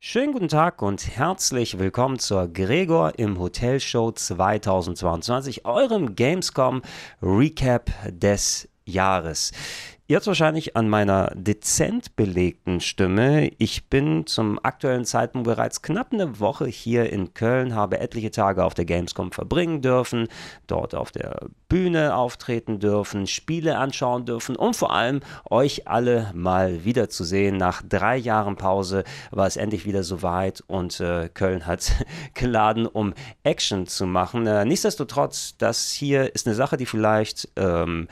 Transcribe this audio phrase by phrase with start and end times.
[0.00, 6.82] Schönen guten Tag und herzlich willkommen zur Gregor im Hotel Show 2022, eurem Gamescom
[7.20, 9.50] Recap des Jahres.
[10.10, 13.50] Ihr wahrscheinlich an meiner dezent belegten Stimme.
[13.58, 18.64] Ich bin zum aktuellen Zeitpunkt bereits knapp eine Woche hier in Köln, habe etliche Tage
[18.64, 20.28] auf der Gamescom verbringen dürfen,
[20.66, 25.20] dort auf der Bühne auftreten dürfen, Spiele anschauen dürfen und vor allem
[25.50, 27.58] euch alle mal wiederzusehen.
[27.58, 31.92] Nach drei Jahren Pause war es endlich wieder soweit und äh, Köln hat
[32.32, 33.12] geladen, um
[33.42, 34.46] Action zu machen.
[34.46, 38.08] Äh, nichtsdestotrotz, das hier ist eine Sache, die vielleicht ähm,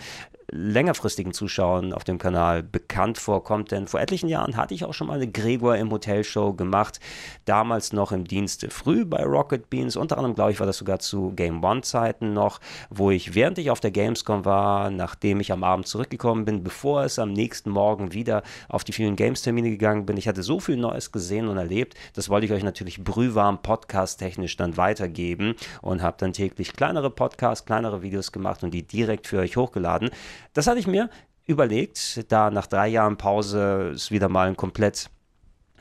[0.51, 5.09] längerfristigen Zuschauern auf dem Kanal bekannt vorkommt, denn vor etlichen Jahren hatte ich auch schon
[5.09, 7.01] mal eine Gregor im Hotelshow gemacht,
[7.45, 11.01] damals noch im Dienste früh bei Rocket Beans, unter anderem glaube ich war das sogar
[11.01, 12.61] zu Game One Zeiten noch,
[12.91, 17.03] wo ich während ich auf der Gamescom war, nachdem ich am Abend zurückgekommen bin, bevor
[17.03, 20.61] es am nächsten Morgen wieder auf die vielen Games Termine gegangen bin, ich hatte so
[20.61, 25.55] viel Neues gesehen und erlebt, das wollte ich euch natürlich brühwarm podcast technisch dann weitergeben
[25.83, 30.11] und habe dann täglich kleinere Podcasts, kleinere Videos gemacht und die direkt für euch hochgeladen.
[30.53, 31.11] Das hatte ich mir
[31.47, 35.11] überlegt, da nach drei Jahren Pause es wieder mal ein komplett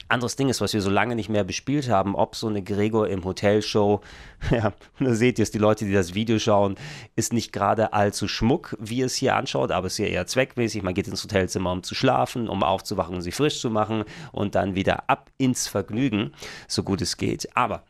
[0.08, 3.08] anderes Ding ist, was wir so lange nicht mehr bespielt haben, ob so eine Gregor
[3.08, 4.02] im Hotelshow,
[4.52, 6.76] ja, da seht ihr es, die Leute, die das Video schauen,
[7.16, 10.84] ist nicht gerade allzu schmuck, wie es hier anschaut, aber es ist ja eher zweckmäßig.
[10.84, 14.54] Man geht ins Hotelzimmer, um zu schlafen, um aufzuwachen, um sie frisch zu machen und
[14.54, 16.34] dann wieder ab ins Vergnügen,
[16.68, 17.50] so gut es geht.
[17.56, 17.84] Aber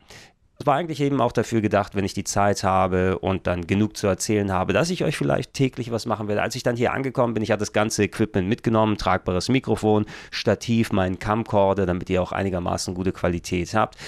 [0.58, 3.96] es war eigentlich eben auch dafür gedacht, wenn ich die Zeit habe und dann genug
[3.96, 6.40] zu erzählen habe, dass ich euch vielleicht täglich was machen werde.
[6.40, 10.92] Als ich dann hier angekommen bin, ich hatte das ganze Equipment mitgenommen, tragbares Mikrofon, Stativ,
[10.92, 13.98] meinen Camcorder, damit ihr auch einigermaßen gute Qualität habt.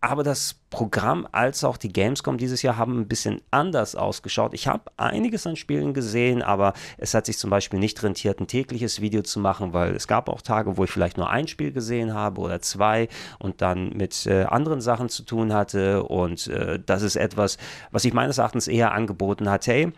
[0.00, 4.54] Aber das Programm als auch die Gamescom dieses Jahr haben ein bisschen anders ausgeschaut.
[4.54, 8.46] Ich habe einiges an Spielen gesehen, aber es hat sich zum Beispiel nicht rentiert, ein
[8.46, 11.72] tägliches Video zu machen, weil es gab auch Tage, wo ich vielleicht nur ein Spiel
[11.72, 16.04] gesehen habe oder zwei und dann mit äh, anderen Sachen zu tun hatte.
[16.04, 17.58] Und äh, das ist etwas,
[17.90, 19.66] was ich meines Erachtens eher angeboten hat.
[19.66, 19.92] Hey,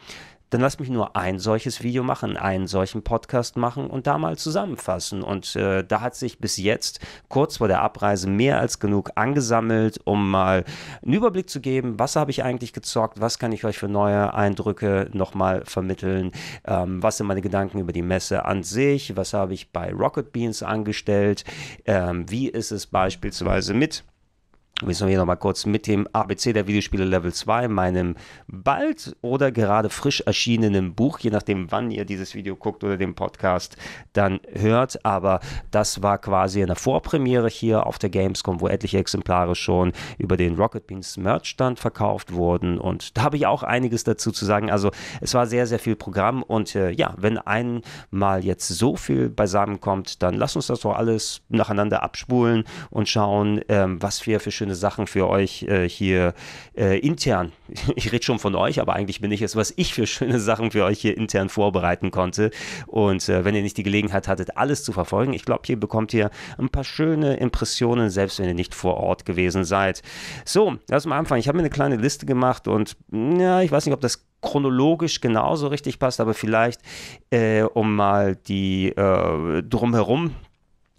[0.50, 4.36] dann lass mich nur ein solches Video machen, einen solchen Podcast machen und da mal
[4.36, 5.22] zusammenfassen.
[5.22, 10.00] Und äh, da hat sich bis jetzt kurz vor der Abreise mehr als genug angesammelt,
[10.04, 10.64] um mal
[11.02, 14.34] einen Überblick zu geben, was habe ich eigentlich gezockt, was kann ich euch für neue
[14.34, 16.32] Eindrücke nochmal vermitteln,
[16.66, 20.32] ähm, was sind meine Gedanken über die Messe an sich, was habe ich bei Rocket
[20.32, 21.44] Beans angestellt,
[21.86, 24.04] ähm, wie ist es beispielsweise mit
[24.82, 29.52] Müssen wir hier nochmal kurz mit dem ABC der Videospiele Level 2, meinem bald oder
[29.52, 33.76] gerade frisch erschienenen Buch, je nachdem wann ihr dieses Video guckt oder den Podcast
[34.14, 35.04] dann hört.
[35.04, 40.38] Aber das war quasi eine Vorpremiere hier auf der Gamescom, wo etliche Exemplare schon über
[40.38, 42.78] den Rocket Beans Merchstand verkauft wurden.
[42.78, 44.70] Und da habe ich auch einiges dazu zu sagen.
[44.70, 46.42] Also es war sehr, sehr viel Programm.
[46.42, 51.42] Und äh, ja, wenn einmal jetzt so viel beisammenkommt, dann lasst uns das doch alles
[51.50, 56.34] nacheinander abspulen und schauen, ähm, was wir für schöne schöne Sachen für euch äh, hier
[56.76, 57.52] äh, intern.
[57.96, 60.70] Ich rede schon von euch, aber eigentlich bin ich es, was ich für schöne Sachen
[60.70, 62.50] für euch hier intern vorbereiten konnte.
[62.86, 66.14] Und äh, wenn ihr nicht die Gelegenheit hattet, alles zu verfolgen, ich glaube, hier bekommt
[66.14, 70.02] ihr ein paar schöne Impressionen, selbst wenn ihr nicht vor Ort gewesen seid.
[70.44, 71.40] So, lass mal anfangen.
[71.40, 75.20] Ich habe mir eine kleine Liste gemacht und ja, ich weiß nicht, ob das chronologisch
[75.20, 76.80] genauso richtig passt, aber vielleicht,
[77.30, 80.34] äh, um mal die äh, drumherum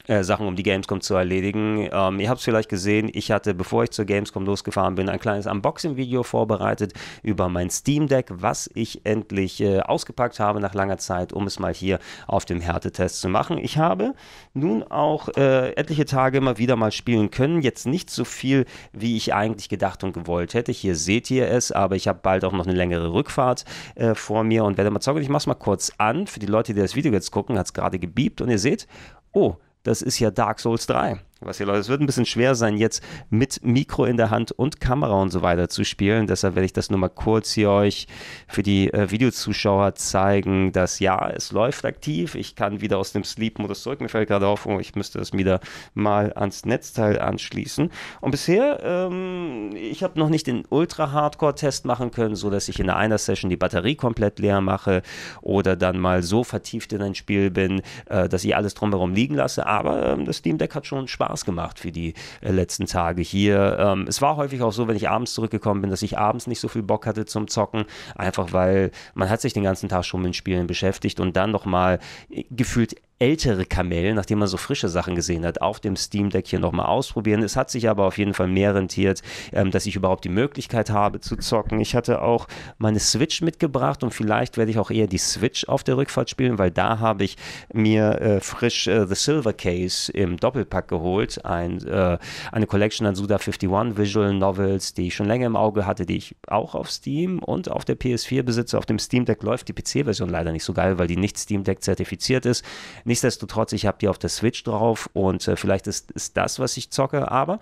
[0.08, 1.90] äh, Sachen um die Gamescom zu erledigen.
[1.92, 5.20] Ähm, ihr habt es vielleicht gesehen, ich hatte, bevor ich zur Gamescom losgefahren bin, ein
[5.20, 10.98] kleines Unboxing-Video vorbereitet über mein Steam Deck, was ich endlich äh, ausgepackt habe nach langer
[10.98, 13.58] Zeit, um es mal hier auf dem Härtetest zu machen.
[13.58, 14.14] Ich habe
[14.54, 17.62] nun auch äh, etliche Tage immer wieder mal spielen können.
[17.62, 20.72] Jetzt nicht so viel, wie ich eigentlich gedacht und gewollt hätte.
[20.72, 24.44] Hier seht ihr es, aber ich habe bald auch noch eine längere Rückfahrt äh, vor
[24.44, 25.22] mir und werde mal zocken.
[25.22, 26.28] Ich mache es mal kurz an.
[26.28, 28.88] Für die Leute, die das Video jetzt gucken, hat es gerade gebiebt und ihr seht,
[29.34, 31.20] oh, das ist ja Dark Souls 3.
[31.44, 34.52] Was hier, Leute, es wird ein bisschen schwer sein, jetzt mit Mikro in der Hand
[34.52, 36.28] und Kamera und so weiter zu spielen.
[36.28, 38.06] Deshalb werde ich das nur mal kurz hier euch
[38.48, 42.36] für die äh, Videozuschauer zeigen, dass ja, es läuft aktiv.
[42.36, 44.02] Ich kann wieder aus dem Sleep-Modus zurück.
[44.02, 45.62] Mir fällt gerade auf, oh, ich müsste das wieder
[45.96, 47.90] mal ans Netzteil anschließen.
[48.20, 52.92] Und bisher, ähm, ich habe noch nicht den Ultra-Hardcore-Test machen können, so dass ich in
[52.92, 55.02] einer Session die Batterie komplett leer mache
[55.42, 59.34] oder dann mal so vertieft in ein Spiel bin, äh, dass ich alles drumherum liegen
[59.34, 59.66] lasse.
[59.66, 63.22] Aber ähm, das Steam Deck hat schon Spaß Spaß gemacht für die äh, letzten Tage
[63.22, 63.78] hier.
[63.80, 66.60] Ähm, es war häufig auch so, wenn ich abends zurückgekommen bin, dass ich abends nicht
[66.60, 67.86] so viel Bock hatte zum Zocken,
[68.16, 72.00] einfach weil man hat sich den ganzen Tag schon mit Spielen beschäftigt und dann nochmal
[72.30, 76.48] äh, gefühlt ältere Kamel, nachdem man so frische Sachen gesehen hat, auf dem Steam Deck
[76.48, 77.44] hier nochmal ausprobieren.
[77.44, 79.22] Es hat sich aber auf jeden Fall mehr rentiert,
[79.54, 81.80] ähm, dass ich überhaupt die Möglichkeit habe zu zocken.
[81.80, 82.48] Ich hatte auch
[82.80, 86.58] meine Switch mitgebracht und vielleicht werde ich auch eher die Switch auf der Rückfahrt spielen,
[86.58, 87.38] weil da habe ich
[87.72, 91.46] mir äh, frisch äh, The Silver Case im Doppelpack geholt.
[91.46, 92.18] Ein, äh,
[92.52, 96.18] eine Collection an Suda 51 Visual Novels, die ich schon länger im Auge hatte, die
[96.18, 98.80] ich auch auf Steam und auf der PS4 besitze.
[98.80, 101.64] Auf dem Steam Deck läuft die PC-Version leider nicht so geil, weil die nicht Steam
[101.64, 102.66] Deck zertifiziert ist.
[103.12, 106.78] Nichtsdestotrotz, ich habe die auf der Switch drauf und äh, vielleicht ist, ist das, was
[106.78, 107.60] ich zocke, aber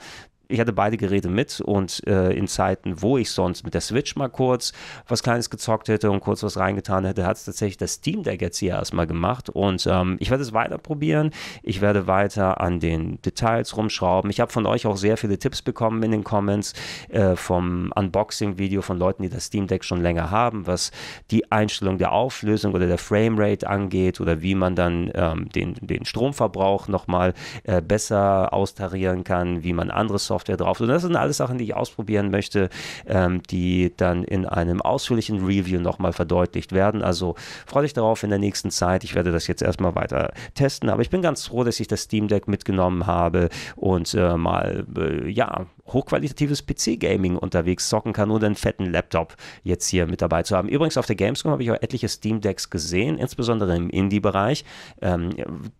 [0.50, 4.16] ich hatte beide Geräte mit und äh, in Zeiten, wo ich sonst mit der Switch
[4.16, 4.74] mal kurz
[5.08, 8.42] was Kleines gezockt hätte und kurz was reingetan hätte, hat es tatsächlich das Steam Deck
[8.42, 11.30] jetzt hier erstmal gemacht und ähm, ich werde es weiter probieren.
[11.62, 14.32] Ich werde weiter an den Details rumschrauben.
[14.32, 16.74] Ich habe von euch auch sehr viele Tipps bekommen in den Comments
[17.10, 20.92] äh, vom Unboxing-Video von Leuten, die das Steam Deck schon länger haben, was
[21.30, 26.06] die Einstellung der Auflösung oder der Framerate angeht oder wie man dann ähm, den, den
[26.06, 27.36] Stromverbrauch nochmal
[27.66, 30.80] äh, besser austarieren kann, wie man andere Software Software drauf.
[30.80, 32.70] Und das sind alles Sachen, die ich ausprobieren möchte,
[33.06, 37.02] ähm, die dann in einem ausführlichen Review nochmal verdeutlicht werden.
[37.02, 39.04] Also freue dich darauf in der nächsten Zeit.
[39.04, 42.04] Ich werde das jetzt erstmal weiter testen, aber ich bin ganz froh, dass ich das
[42.04, 48.46] Steam Deck mitgenommen habe und äh, mal, äh, ja, hochqualitatives PC-Gaming unterwegs zocken kann, ohne
[48.46, 50.70] einen fetten Laptop jetzt hier mit dabei zu haben.
[50.70, 54.64] Übrigens auf der Gamescom habe ich auch etliche Steam Decks gesehen, insbesondere im Indie-Bereich.
[55.02, 55.32] Ähm,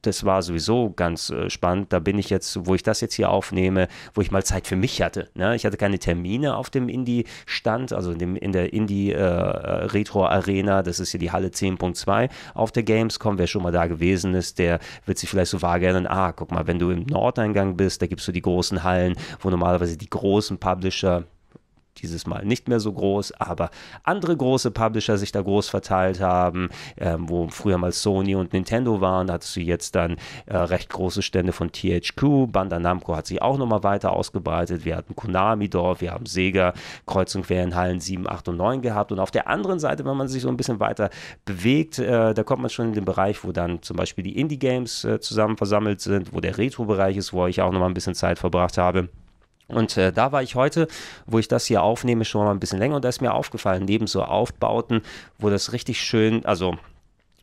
[0.02, 1.94] das war sowieso ganz äh, spannend.
[1.94, 4.76] Da bin ich jetzt, wo ich das jetzt hier aufnehme, wo ich mal Zeit für
[4.76, 5.30] mich hatte.
[5.36, 5.56] Ne?
[5.56, 10.80] Ich hatte keine Termine auf dem Indie-Stand, also in, dem, in der Indie-Retro-Arena.
[10.80, 13.38] Äh, das ist hier die Halle 10.2 auf der Gamescom.
[13.38, 16.52] Wer schon mal da gewesen ist, der wird sich vielleicht so vage erinnern, ah, guck
[16.52, 19.98] mal, wenn du im Nordeingang bist, da gibt es so die großen Hallen, wo normalerweise
[20.00, 21.26] die großen Publisher
[22.02, 23.70] dieses Mal nicht mehr so groß, aber
[24.04, 29.02] andere große Publisher sich da groß verteilt haben, ähm, wo früher mal Sony und Nintendo
[29.02, 33.28] waren, da hattest du jetzt dann äh, recht große Stände von THQ, Bandai Namco hat
[33.28, 36.74] sich auch nochmal weiter ausgebreitet, wir hatten Konami dort, wir haben Sega
[37.06, 40.06] kreuz und quer in Hallen 7, 8 und 9 gehabt und auf der anderen Seite,
[40.06, 41.10] wenn man sich so ein bisschen weiter
[41.46, 45.04] bewegt, äh, da kommt man schon in den Bereich, wo dann zum Beispiel die Indie-Games
[45.04, 48.40] äh, zusammen versammelt sind, wo der Retro-Bereich ist, wo ich auch nochmal ein bisschen Zeit
[48.40, 49.10] verbracht habe.
[49.70, 50.88] Und äh, da war ich heute,
[51.26, 52.98] wo ich das hier aufnehme, schon mal ein bisschen länger.
[52.98, 55.02] Und da ist mir aufgefallen, neben so Aufbauten,
[55.38, 56.78] wo das richtig schön, also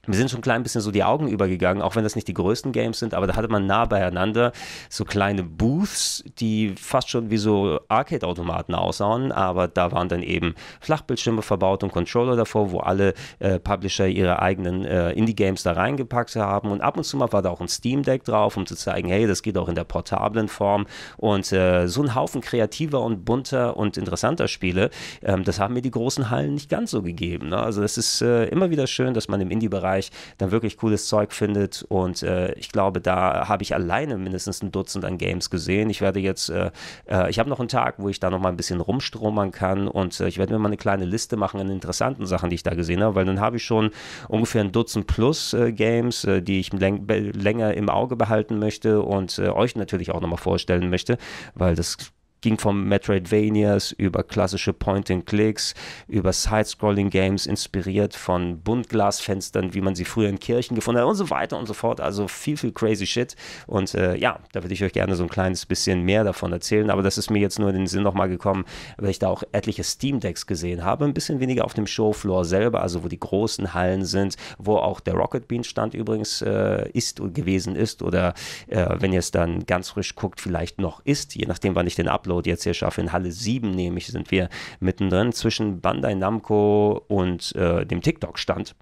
[0.06, 2.34] mir sind schon ein klein bisschen so die Augen übergegangen, auch wenn das nicht die
[2.34, 4.52] größten Games sind, aber da hatte man nah beieinander
[4.88, 10.54] so kleine Booths, die fast schon wie so Arcade-Automaten aussahen, aber da waren dann eben
[10.80, 16.36] Flachbildschirme verbaut und Controller davor, wo alle äh, Publisher ihre eigenen äh, Indie-Games da reingepackt
[16.36, 18.76] haben und ab und zu mal war da auch ein Steam Deck drauf, um zu
[18.76, 20.86] zeigen, hey, das geht auch in der portablen Form
[21.16, 24.90] und äh, so ein Haufen kreativer und bunter und interessanter Spiele,
[25.22, 27.48] ähm, das haben mir die großen Hallen nicht ganz so gegeben.
[27.48, 27.58] Ne?
[27.58, 31.08] Also es ist äh, immer wieder schön, dass man im Indie-Bereich Bereich dann wirklich cooles
[31.08, 31.84] Zeug findet.
[31.88, 35.90] Und äh, ich glaube, da habe ich alleine mindestens ein Dutzend an Games gesehen.
[35.90, 36.70] Ich werde jetzt, äh,
[37.08, 39.88] äh, ich habe noch einen Tag, wo ich da noch mal ein bisschen rumstromern kann
[39.88, 42.62] und äh, ich werde mir mal eine kleine Liste machen an interessanten Sachen, die ich
[42.62, 43.90] da gesehen habe, weil dann habe ich schon
[44.28, 49.38] ungefähr ein Dutzend plus äh, Games, die ich läng länger im Auge behalten möchte und
[49.38, 51.18] euch natürlich auch nochmal vorstellen möchte,
[51.54, 51.96] weil das
[52.40, 55.74] ging vom Metroidvanias über klassische Point-and-Clicks,
[56.08, 61.30] über Side-Scrolling-Games, inspiriert von Buntglasfenstern, wie man sie früher in Kirchen gefunden hat und so
[61.30, 62.00] weiter und so fort.
[62.00, 63.36] Also viel, viel crazy Shit.
[63.66, 66.90] Und äh, ja, da würde ich euch gerne so ein kleines bisschen mehr davon erzählen.
[66.90, 68.64] Aber das ist mir jetzt nur in den Sinn nochmal gekommen,
[68.96, 71.04] weil ich da auch etliche Steam-Decks gesehen habe.
[71.04, 75.00] Ein bisschen weniger auf dem Showfloor selber, also wo die großen Hallen sind, wo auch
[75.00, 78.34] der Rocket Bean Stand übrigens äh, ist gewesen ist oder
[78.68, 81.94] äh, wenn ihr es dann ganz frisch guckt, vielleicht noch ist, je nachdem, wann ich
[81.94, 83.00] den Upload Upload jetzt hier schaffe.
[83.00, 84.48] In Halle 7 nämlich sind wir
[84.80, 88.74] mittendrin zwischen Bandai Namco und äh, dem TikTok-Stand.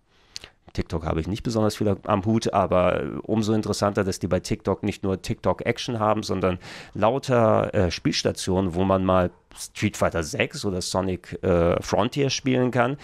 [0.73, 4.83] TikTok habe ich nicht besonders viel am Hut, aber umso interessanter, dass die bei TikTok
[4.83, 6.59] nicht nur TikTok Action haben, sondern
[6.95, 12.97] lauter äh, Spielstationen, wo man mal Street Fighter 6 oder Sonic äh, Frontier spielen kann.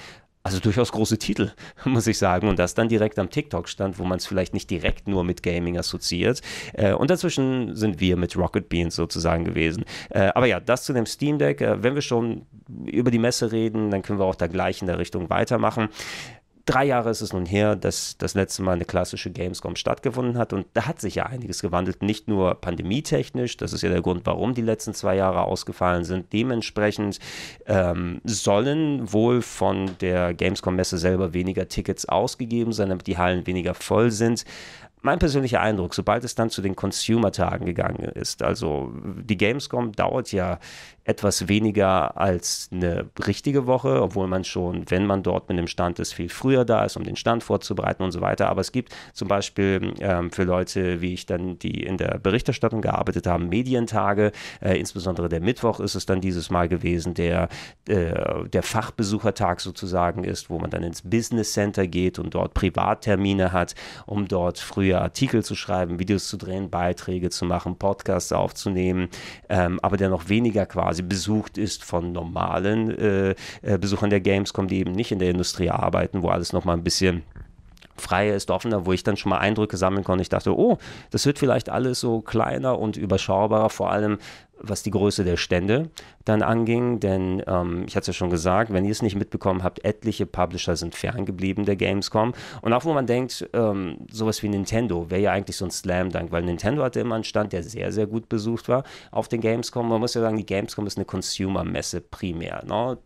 [0.42, 1.50] Also durchaus große Titel,
[1.84, 2.48] muss ich sagen.
[2.48, 5.42] Und das dann direkt am TikTok stand, wo man es vielleicht nicht direkt nur mit
[5.42, 6.40] Gaming assoziiert.
[6.72, 9.84] Äh, und dazwischen sind wir mit Rocket Beans sozusagen gewesen.
[10.08, 11.60] Äh, aber ja, das zu dem Steam Deck.
[11.60, 12.46] Äh, wenn wir schon
[12.86, 15.88] über die Messe reden, dann können wir auch da gleich in der Richtung weitermachen
[16.70, 20.52] drei Jahre ist es nun her, dass das letzte Mal eine klassische Gamescom stattgefunden hat
[20.52, 24.24] und da hat sich ja einiges gewandelt, nicht nur pandemietechnisch, das ist ja der Grund,
[24.24, 26.32] warum die letzten zwei Jahre ausgefallen sind.
[26.32, 27.18] Dementsprechend
[27.66, 33.74] ähm, sollen wohl von der Gamescom-Messe selber weniger Tickets ausgegeben sein, damit die Hallen weniger
[33.74, 34.44] voll sind.
[35.02, 40.30] mein persönlicher Eindruck, sobald es dann zu den Consumer-Tagen gegangen ist, also die Gamescom dauert
[40.30, 40.58] ja
[41.04, 45.98] etwas weniger als eine richtige Woche, obwohl man schon, wenn man dort mit dem Stand
[45.98, 48.48] ist, viel früher da ist, um den Stand vorzubereiten und so weiter.
[48.48, 52.82] Aber es gibt zum Beispiel ähm, für Leute, wie ich dann, die in der Berichterstattung
[52.82, 54.32] gearbeitet haben, Medientage.
[54.60, 57.48] Äh, insbesondere der Mittwoch ist es dann dieses Mal gewesen, der,
[57.88, 63.52] äh, der Fachbesuchertag sozusagen ist, wo man dann ins Business Center geht und dort Privattermine
[63.52, 63.74] hat,
[64.06, 69.08] um dort früher Artikel zu schreiben, Videos zu drehen, Beiträge zu machen, Podcasts aufzunehmen,
[69.48, 74.20] ähm, aber der noch weniger quasi quasi besucht ist von normalen äh, äh, Besuchern der
[74.20, 77.22] Gamescom, die eben nicht in der Industrie arbeiten, wo alles nochmal ein bisschen
[77.96, 80.22] freier ist, offener, wo ich dann schon mal Eindrücke sammeln konnte.
[80.22, 80.78] Ich dachte, oh,
[81.12, 84.18] das wird vielleicht alles so kleiner und überschaubarer, vor allem
[84.62, 85.90] was die Größe der Stände
[86.24, 89.62] dann anging, denn ähm, ich hatte es ja schon gesagt, wenn ihr es nicht mitbekommen
[89.62, 94.48] habt, etliche Publisher sind ferngeblieben der Gamescom und auch wo man denkt, ähm, sowas wie
[94.48, 97.92] Nintendo wäre ja eigentlich so ein Slam-Dunk, weil Nintendo hatte immer einen Stand, der sehr,
[97.92, 99.88] sehr gut besucht war auf den Gamescom.
[99.88, 102.62] Man muss ja sagen, die Gamescom ist eine Consumer-Messe primär.
[102.66, 102.98] Ne?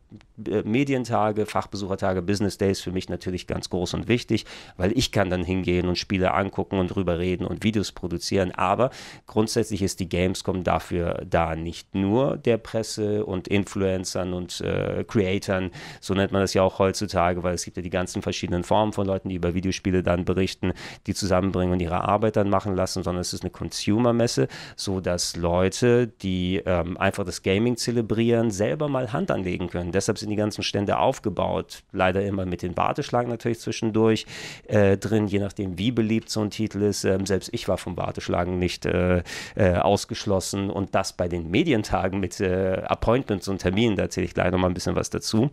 [0.46, 4.44] Äh, Medientage, Fachbesuchertage, Business Days für mich natürlich ganz groß und wichtig,
[4.76, 8.90] weil ich kann dann hingehen und Spiele angucken und drüber reden und Videos produzieren, aber
[9.26, 15.70] grundsätzlich ist die Gamescom dafür da, nicht nur der Presse und Influencern und äh, Creatern,
[16.00, 18.92] so nennt man das ja auch heutzutage, weil es gibt ja die ganzen verschiedenen Formen
[18.92, 20.72] von Leuten, die über Videospiele dann berichten,
[21.06, 25.36] die zusammenbringen und ihre Arbeit dann machen lassen, sondern es ist eine Consumer-Messe, so dass
[25.36, 29.92] Leute, die ähm, einfach das Gaming zelebrieren, selber mal Hand anlegen können.
[29.92, 31.82] Deshalb sind die ganzen Stände aufgebaut.
[31.92, 34.26] Leider immer mit den Warteschlangen natürlich zwischendurch
[34.66, 37.04] äh, drin, je nachdem, wie beliebt so ein Titel ist.
[37.04, 39.22] Ähm, selbst ich war vom Warteschlagen nicht äh,
[39.54, 43.96] äh, ausgeschlossen und das bei den Medientagen mit äh, Appointments und Terminen.
[43.96, 45.50] Da erzähle ich gleich nochmal ein bisschen was dazu.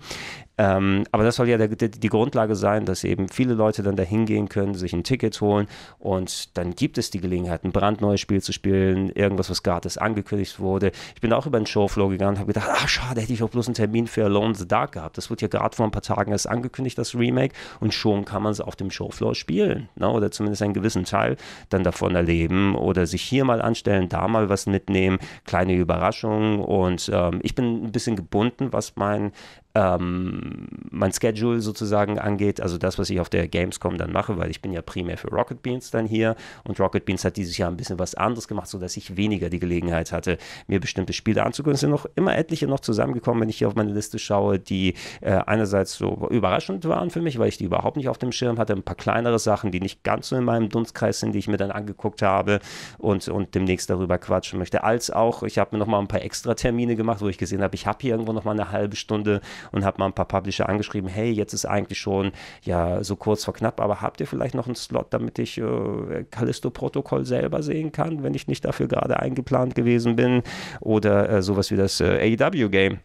[0.58, 3.96] Ähm, aber das soll ja der, der, die Grundlage sein, dass eben viele Leute dann
[3.96, 8.20] da hingehen können, sich ein Ticket holen und dann gibt es die Gelegenheit, ein brandneues
[8.20, 10.92] Spiel zu spielen, irgendwas, was gratis angekündigt wurde.
[11.16, 13.50] Ich bin auch über den Showflow gegangen und habe gedacht, ach schade, hätte ich auch
[13.50, 15.18] bloß einen Termin für Alone in the Dark gehabt.
[15.18, 18.44] Das wurde ja gerade vor ein paar Tagen erst angekündigt, das Remake, und schon kann
[18.44, 19.90] man es auf dem Showfloor spielen.
[19.96, 20.10] Ne?
[20.10, 21.38] Oder zumindest einen gewissen Teil
[21.70, 26.60] dann davon erleben oder sich hier mal anstellen, da mal was mitnehmen, kleine Überraschungen.
[26.60, 29.32] Und ähm, ich bin ein bisschen gebunden, was mein
[29.76, 34.50] ähm, mein Schedule sozusagen angeht, also das, was ich auf der Gamescom dann mache, weil
[34.50, 37.70] ich bin ja primär für Rocket Beans dann hier und Rocket Beans hat dieses Jahr
[37.70, 40.38] ein bisschen was anderes gemacht, sodass ich weniger die Gelegenheit hatte,
[40.68, 41.76] mir bestimmte Spiele anzugucken.
[41.76, 44.96] Es sind noch immer etliche noch zusammengekommen, wenn ich hier auf meine Liste schaue, die
[45.22, 48.58] äh, einerseits so überraschend waren für mich, weil ich die überhaupt nicht auf dem Schirm
[48.58, 51.48] hatte, ein paar kleinere Sachen, die nicht ganz so in meinem Dunstkreis sind, die ich
[51.48, 52.60] mir dann angeguckt habe
[52.98, 56.22] und, und demnächst darüber quatschen möchte, als auch, ich habe mir noch mal ein paar
[56.22, 58.96] extra Termine gemacht, wo ich gesehen habe, ich habe hier irgendwo noch mal eine halbe
[58.96, 62.32] Stunde und habe mal ein paar Publisher angeschrieben, hey, jetzt ist eigentlich schon
[62.64, 66.26] ja so kurz vor knapp, aber habt ihr vielleicht noch einen Slot, damit ich äh,
[66.30, 70.44] Callisto-Protokoll selber sehen kann, wenn ich nicht dafür gerade eingeplant gewesen bin
[70.80, 73.00] oder äh, sowas wie das äh, AEW-Game.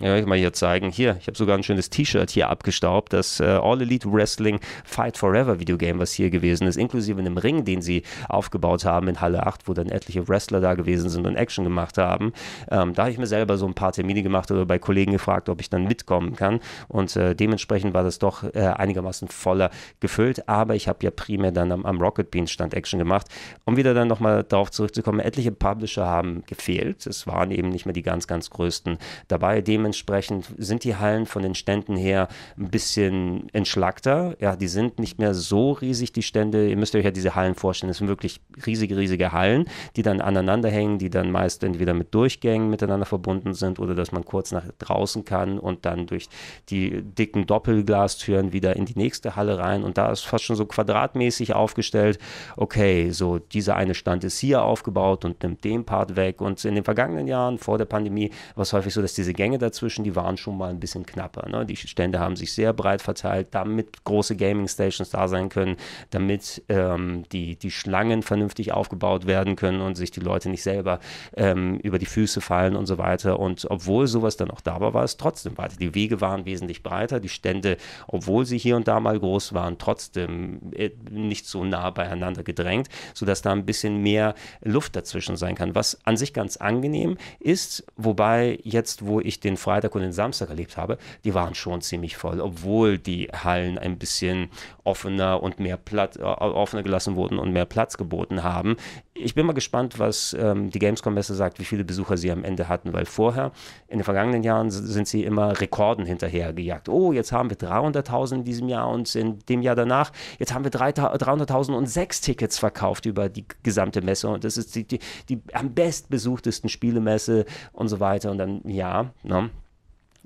[0.00, 0.90] Ja, ich mal hier zeigen.
[0.90, 3.12] Hier, ich habe sogar ein schönes T-Shirt hier abgestaubt.
[3.12, 7.64] Das äh, All Elite Wrestling Fight Forever Videogame, was hier gewesen ist, inklusive einem Ring,
[7.64, 11.34] den sie aufgebaut haben in Halle 8, wo dann etliche Wrestler da gewesen sind und
[11.34, 12.32] Action gemacht haben.
[12.70, 15.48] Ähm, da habe ich mir selber so ein paar Termine gemacht oder bei Kollegen gefragt,
[15.48, 16.60] ob ich dann mitkommen kann.
[16.86, 20.48] Und äh, dementsprechend war das doch äh, einigermaßen voller gefüllt.
[20.48, 23.26] Aber ich habe ja primär dann am, am Rocket Beans Stand Action gemacht.
[23.64, 27.04] Um wieder dann nochmal darauf zurückzukommen, etliche Publisher haben gefehlt.
[27.04, 29.60] Es waren eben nicht mehr die ganz, ganz größten dabei.
[29.60, 32.28] Dementsprechend Dementsprechend sind die Hallen von den Ständen her
[32.58, 34.36] ein bisschen entschlackter.
[34.38, 36.68] Ja, die sind nicht mehr so riesig, die Stände.
[36.68, 37.88] Ihr müsst euch ja diese Hallen vorstellen.
[37.88, 39.64] Das sind wirklich riesige, riesige Hallen,
[39.96, 44.12] die dann aneinander hängen, die dann meist entweder mit Durchgängen miteinander verbunden sind oder dass
[44.12, 46.28] man kurz nach draußen kann und dann durch
[46.68, 49.84] die dicken Doppelglastüren wieder in die nächste Halle rein.
[49.84, 52.18] Und da ist fast schon so quadratmäßig aufgestellt.
[52.58, 56.42] Okay, so dieser eine Stand ist hier aufgebaut und nimmt den Part weg.
[56.42, 59.56] Und in den vergangenen Jahren vor der Pandemie war es häufig so, dass diese Gänge
[59.56, 61.48] dazu dazwischen, die waren schon mal ein bisschen knapper.
[61.48, 61.64] Ne?
[61.64, 65.76] Die Stände haben sich sehr breit verteilt, damit große Gaming-Stations da sein können,
[66.10, 70.98] damit ähm, die, die Schlangen vernünftig aufgebaut werden können und sich die Leute nicht selber
[71.36, 73.38] ähm, über die Füße fallen und so weiter.
[73.38, 75.76] Und obwohl sowas dann auch da war, war es trotzdem weiter.
[75.76, 77.76] Die Wege waren wesentlich breiter, die Stände,
[78.08, 82.88] obwohl sie hier und da mal groß waren, trotzdem äh, nicht so nah beieinander gedrängt,
[83.14, 87.84] sodass da ein bisschen mehr Luft dazwischen sein kann, was an sich ganz angenehm ist,
[87.96, 92.16] wobei jetzt, wo ich den Freitag und den Samstag erlebt habe, die waren schon ziemlich
[92.16, 94.48] voll, obwohl die Hallen ein bisschen
[94.88, 98.76] offener und mehr Platz, äh, offener gelassen wurden und mehr Platz geboten haben.
[99.12, 102.68] Ich bin mal gespannt, was ähm, die Gamescom-Messe sagt, wie viele Besucher sie am Ende
[102.68, 103.52] hatten, weil vorher,
[103.88, 106.88] in den vergangenen Jahren, sind sie immer Rekorden hinterhergejagt.
[106.88, 110.64] Oh, jetzt haben wir 300.000 in diesem Jahr und in dem Jahr danach, jetzt haben
[110.64, 115.00] wir 300.000 und sechs Tickets verkauft über die gesamte Messe und das ist die, die,
[115.28, 118.30] die am bestbesuchtesten Spielemesse und so weiter.
[118.30, 119.50] Und dann, ja, ne?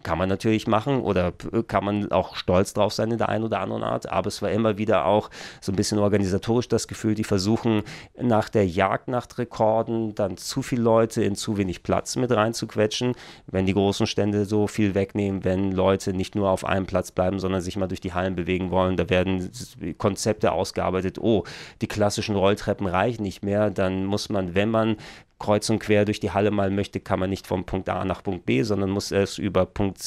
[0.02, 1.32] Kann man natürlich machen oder
[1.66, 4.50] kann man auch stolz drauf sein in der einen oder anderen Art, aber es war
[4.50, 5.30] immer wieder auch
[5.60, 7.82] so ein bisschen organisatorisch das Gefühl, die versuchen
[8.20, 13.14] nach der Jagd nach Rekorden dann zu viele Leute in zu wenig Platz mit reinzuquetschen,
[13.46, 17.38] wenn die großen Stände so viel wegnehmen, wenn Leute nicht nur auf einem Platz bleiben,
[17.38, 19.50] sondern sich mal durch die Hallen bewegen wollen, da werden
[19.98, 21.44] Konzepte ausgearbeitet, oh,
[21.80, 24.96] die klassischen Rolltreppen reichen nicht mehr, dann muss man, wenn man
[25.42, 28.22] kreuz und quer durch die Halle mal möchte, kann man nicht vom Punkt A nach
[28.22, 29.98] Punkt B, sondern muss erst über Punkt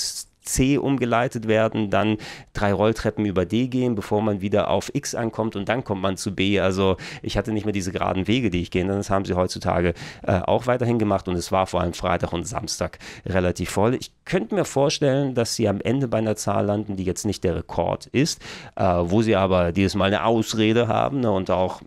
[0.45, 2.17] C umgeleitet werden, dann
[2.53, 6.17] drei Rolltreppen über D gehen, bevor man wieder auf X ankommt und dann kommt man
[6.17, 6.59] zu B.
[6.59, 8.85] Also ich hatte nicht mehr diese geraden Wege, die ich gehe.
[8.85, 12.47] Das haben sie heutzutage äh, auch weiterhin gemacht und es war vor allem Freitag und
[12.47, 13.95] Samstag relativ voll.
[13.95, 17.43] Ich könnte mir vorstellen, dass sie am Ende bei einer Zahl landen, die jetzt nicht
[17.43, 18.41] der Rekord ist,
[18.75, 21.81] äh, wo sie aber dieses Mal eine Ausrede haben ne, und auch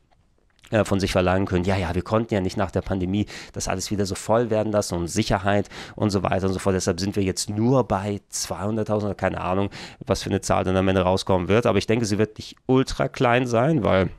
[0.71, 3.69] äh, von sich verlangen können, ja, ja, wir konnten ja nicht nach der Pandemie das
[3.69, 6.75] alles wieder so voll werden lassen und Sicherheit und so weiter und so fort.
[6.75, 9.71] Deshalb sind wir jetzt nur bei 200.000 oder keine Ahnung,
[10.05, 11.67] was für eine Zahl dann am Ende rauskommen wird.
[11.67, 14.11] Aber ich denke, sie wird nicht ultra klein sein, weil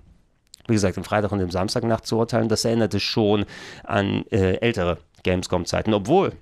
[0.67, 3.45] wie gesagt, am Freitag und am Samstagnacht zu urteilen, das erinnerte schon
[3.83, 6.33] an äh, ältere Gamescom-Zeiten, obwohl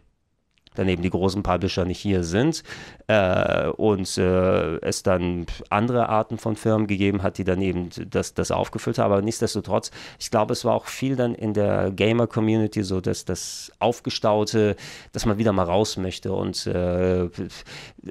[0.77, 2.63] daneben die großen Publisher nicht hier sind
[3.07, 8.33] äh, und äh, es dann andere Arten von Firmen gegeben hat, die dann eben das,
[8.33, 9.11] das aufgefüllt haben.
[9.11, 13.71] Aber nichtsdestotrotz, ich glaube, es war auch viel dann in der Gamer-Community so, dass das
[13.79, 14.75] Aufgestaute,
[15.11, 17.29] dass man wieder mal raus möchte und äh,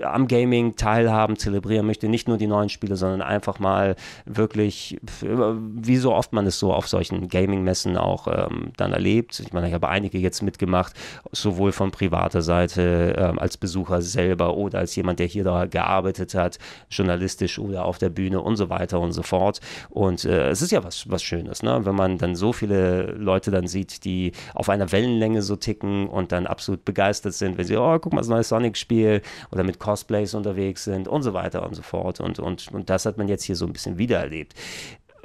[0.02, 2.08] am Gaming teilhaben, zelebrieren möchte.
[2.08, 6.72] Nicht nur die neuen Spiele, sondern einfach mal wirklich, wie so oft man es so
[6.72, 9.40] auf solchen Gaming-Messen auch ähm, dann erlebt.
[9.40, 10.94] Ich meine, ich habe einige jetzt mitgemacht,
[11.32, 15.66] sowohl von privater Seite, Seite ähm, als Besucher selber oder als jemand, der hier da
[15.66, 16.58] gearbeitet hat,
[16.90, 19.60] journalistisch oder auf der Bühne und so weiter und so fort.
[19.90, 21.84] Und äh, es ist ja was, was Schönes, ne?
[21.84, 26.32] wenn man dann so viele Leute dann sieht, die auf einer Wellenlänge so ticken und
[26.32, 29.22] dann absolut begeistert sind, wenn sie, oh, guck mal, das neue Sonic-Spiel
[29.52, 32.20] oder mit Cosplays unterwegs sind und so weiter und so fort.
[32.20, 34.54] Und, und, und das hat man jetzt hier so ein bisschen wiedererlebt.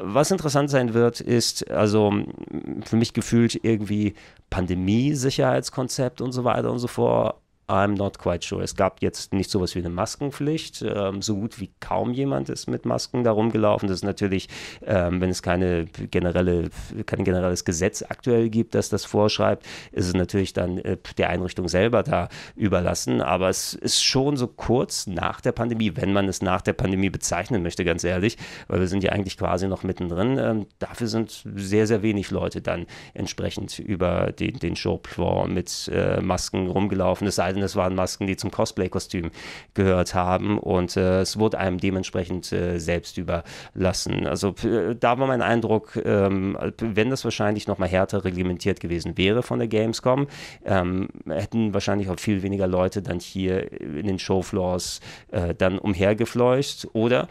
[0.03, 2.11] Was interessant sein wird, ist also
[2.85, 4.15] für mich gefühlt irgendwie
[4.49, 7.35] Pandemie-Sicherheitskonzept und so weiter und so fort.
[7.71, 8.61] I'm not quite sure.
[8.61, 10.81] Es gab jetzt nicht sowas wie eine Maskenpflicht.
[10.81, 13.87] Ähm, so gut wie kaum jemand ist mit Masken darum gelaufen.
[13.87, 14.49] Das ist natürlich,
[14.85, 16.69] ähm, wenn es keine generelle,
[17.05, 21.69] kein generelles Gesetz aktuell gibt, das das vorschreibt, ist es natürlich dann äh, der Einrichtung
[21.69, 23.21] selber da überlassen.
[23.21, 27.09] Aber es ist schon so kurz nach der Pandemie, wenn man es nach der Pandemie
[27.09, 30.37] bezeichnen möchte, ganz ehrlich, weil wir sind ja eigentlich quasi noch mittendrin.
[30.37, 36.19] Ähm, dafür sind sehr, sehr wenig Leute dann entsprechend über den, den Showfloor mit äh,
[36.19, 37.25] Masken rumgelaufen.
[37.27, 39.31] Es sei denn, es waren Masken, die zum Cosplay-Kostüm
[39.73, 44.27] gehört haben und äh, es wurde einem dementsprechend äh, selbst überlassen.
[44.27, 49.43] Also äh, da war mein Eindruck, ähm, wenn das wahrscheinlich nochmal härter reglementiert gewesen wäre
[49.43, 50.27] von der Gamescom,
[50.65, 54.99] ähm, hätten wahrscheinlich auch viel weniger Leute dann hier in den Showfloors
[55.31, 57.27] äh, dann umhergefleucht oder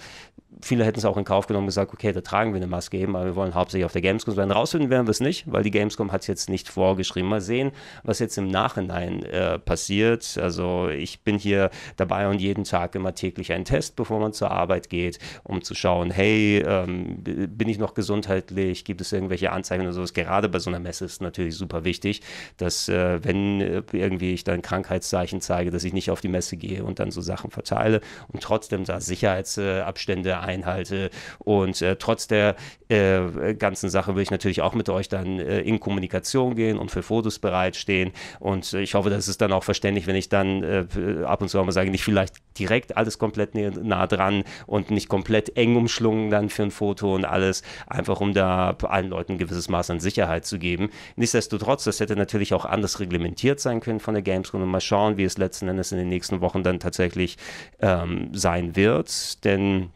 [0.63, 2.99] viele hätten es auch in Kauf genommen und gesagt, okay, da tragen wir eine Maske
[2.99, 4.51] eben, aber wir wollen hauptsächlich auf der Gamescom sein.
[4.51, 7.29] Rausfinden werden wir es nicht, weil die Gamescom hat es jetzt nicht vorgeschrieben.
[7.29, 10.39] Mal sehen, was jetzt im Nachhinein äh, passiert.
[10.39, 14.51] Also ich bin hier dabei und jeden Tag immer täglich einen Test, bevor man zur
[14.51, 19.83] Arbeit geht, um zu schauen, hey, ähm, bin ich noch gesundheitlich, gibt es irgendwelche Anzeichen
[19.83, 20.13] oder sowas.
[20.13, 22.23] Gerade bei so einer Messe ist es natürlich super wichtig,
[22.57, 26.57] dass äh, wenn äh, irgendwie ich dann Krankheitszeichen zeige, dass ich nicht auf die Messe
[26.57, 31.11] gehe und dann so Sachen verteile und trotzdem da Sicherheitsabstände einhalte.
[31.39, 32.57] Und äh, trotz der
[32.89, 36.91] äh, ganzen Sache will ich natürlich auch mit euch dann äh, in Kommunikation gehen und
[36.91, 38.13] für Fotos bereitstehen.
[38.39, 41.59] Und ich hoffe, das ist dann auch verständlich, wenn ich dann äh, ab und zu
[41.59, 46.31] auch mal sage, nicht vielleicht direkt alles komplett nah dran und nicht komplett eng umschlungen
[46.31, 50.01] dann für ein Foto und alles, einfach um da allen Leuten ein gewisses Maß an
[50.01, 50.91] Sicherheit zu geben.
[51.17, 55.17] Nichtsdestotrotz, das hätte natürlich auch anders reglementiert sein können von der Gamescom und mal schauen,
[55.17, 57.39] wie es letzten Endes in den nächsten Wochen dann tatsächlich
[57.81, 59.45] ähm, sein wird.
[59.45, 59.91] Denn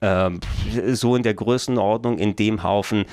[0.00, 3.04] so in der Größenordnung, in dem Haufen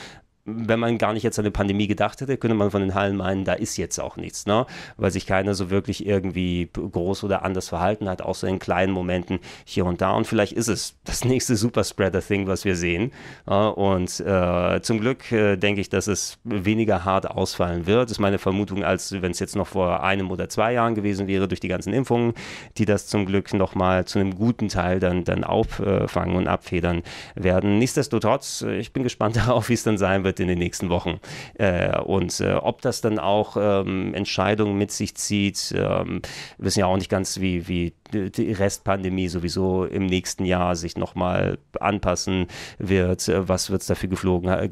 [0.45, 3.17] wenn man gar nicht jetzt an eine Pandemie gedacht hätte, könnte man von den Hallen
[3.17, 4.67] meinen, da ist jetzt auch nichts, ne?
[4.95, 9.39] weil sich keiner so wirklich irgendwie groß oder anders verhalten hat, außer in kleinen Momenten
[9.65, 10.11] hier und da.
[10.11, 13.11] Und vielleicht ist es das nächste Superspreader-Thing, was wir sehen.
[13.45, 18.05] Und äh, zum Glück äh, denke ich, dass es weniger hart ausfallen wird.
[18.05, 21.27] Das ist meine Vermutung, als wenn es jetzt noch vor einem oder zwei Jahren gewesen
[21.27, 22.33] wäre, durch die ganzen Impfungen,
[22.77, 27.01] die das zum Glück nochmal zu einem guten Teil dann, dann auffangen und abfedern
[27.33, 27.79] werden.
[27.79, 30.89] Nichtsdestotrotz, äh, ich bin gespannt darauf, wie es dann sein wird wird in den nächsten
[30.89, 31.19] Wochen.
[31.55, 36.21] Äh, und äh, ob das dann auch ähm, Entscheidungen mit sich zieht, ähm,
[36.57, 41.57] wissen ja auch nicht ganz, wie, wie die Restpandemie sowieso im nächsten Jahr sich nochmal
[41.79, 43.27] anpassen wird.
[43.27, 44.69] Äh, was wird es da für Geflogen,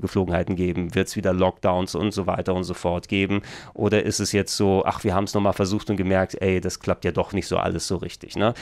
[0.00, 0.94] Geflogenheiten geben?
[0.94, 3.42] Wird es wieder Lockdowns und so weiter und so fort geben?
[3.74, 6.80] Oder ist es jetzt so, ach, wir haben es nochmal versucht und gemerkt, ey, das
[6.80, 8.36] klappt ja doch nicht so alles so richtig.
[8.36, 8.54] Ne?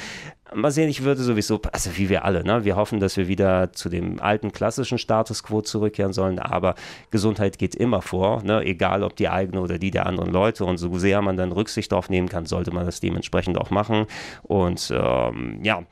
[0.53, 2.65] Mal sehen, ich würde sowieso, also wie wir alle, ne?
[2.65, 6.75] wir hoffen, dass wir wieder zu dem alten klassischen Status quo zurückkehren sollen, aber
[7.11, 8.63] Gesundheit geht immer vor, ne?
[8.65, 11.93] egal ob die eigene oder die der anderen Leute und so sehr man dann Rücksicht
[11.93, 14.07] darauf nehmen kann, sollte man das dementsprechend auch machen
[14.42, 15.85] und ähm, ja,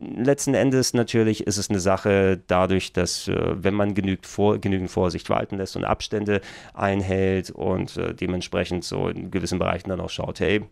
[0.00, 4.90] letzten Endes natürlich ist es eine Sache dadurch, dass äh, wenn man genügend, vor, genügend
[4.90, 6.40] Vorsicht walten lässt und Abstände
[6.74, 10.62] einhält und äh, dementsprechend so in gewissen Bereichen dann auch schaut, hey,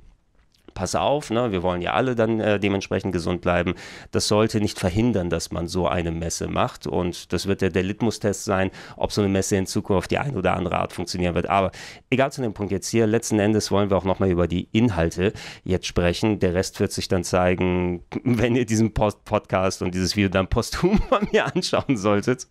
[0.74, 3.74] pass auf, ne, wir wollen ja alle dann äh, dementsprechend gesund bleiben.
[4.11, 6.87] Das sollte nicht verhindern, dass man so eine Messe macht.
[6.87, 10.37] Und das wird ja der Litmus-Test sein, ob so eine Messe in Zukunft die eine
[10.37, 11.48] oder andere Art funktionieren wird.
[11.48, 11.70] Aber
[12.11, 15.33] egal zu dem Punkt jetzt hier, letzten Endes wollen wir auch nochmal über die Inhalte
[15.64, 16.38] jetzt sprechen.
[16.38, 20.48] Der Rest wird sich dann zeigen, wenn ihr diesen Post Podcast und dieses Video dann
[20.48, 22.46] posthum von mir anschauen solltet.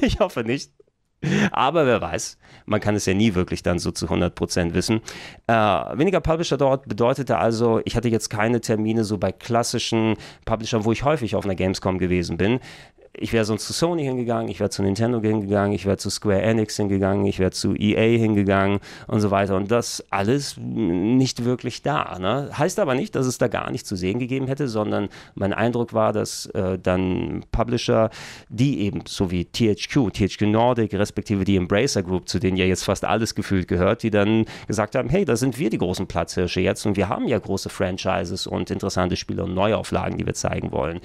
[0.00, 0.70] Ich hoffe nicht.
[1.52, 5.00] Aber wer weiß, man kann es ja nie wirklich dann so zu 100% wissen.
[5.46, 10.84] Äh, weniger Publisher dort bedeutete also, ich hatte jetzt keine Termine so bei klassischen Publishern,
[10.84, 12.60] wo ich häufig auf einer Gamescom gewesen bin
[13.14, 16.40] ich wäre sonst zu Sony hingegangen, ich wäre zu Nintendo hingegangen, ich wäre zu Square
[16.40, 19.56] Enix hingegangen, ich wäre zu EA hingegangen und so weiter.
[19.56, 22.18] Und das alles nicht wirklich da.
[22.18, 22.50] Ne?
[22.56, 25.92] Heißt aber nicht, dass es da gar nicht zu sehen gegeben hätte, sondern mein Eindruck
[25.92, 28.08] war, dass äh, dann Publisher,
[28.48, 32.84] die eben so wie THQ, THQ Nordic, respektive die Embracer Group, zu denen ja jetzt
[32.84, 36.60] fast alles gefühlt gehört, die dann gesagt haben, hey, da sind wir die großen Platzhirsche
[36.60, 40.72] jetzt und wir haben ja große Franchises und interessante Spiele und Neuauflagen, die wir zeigen
[40.72, 41.00] wollen.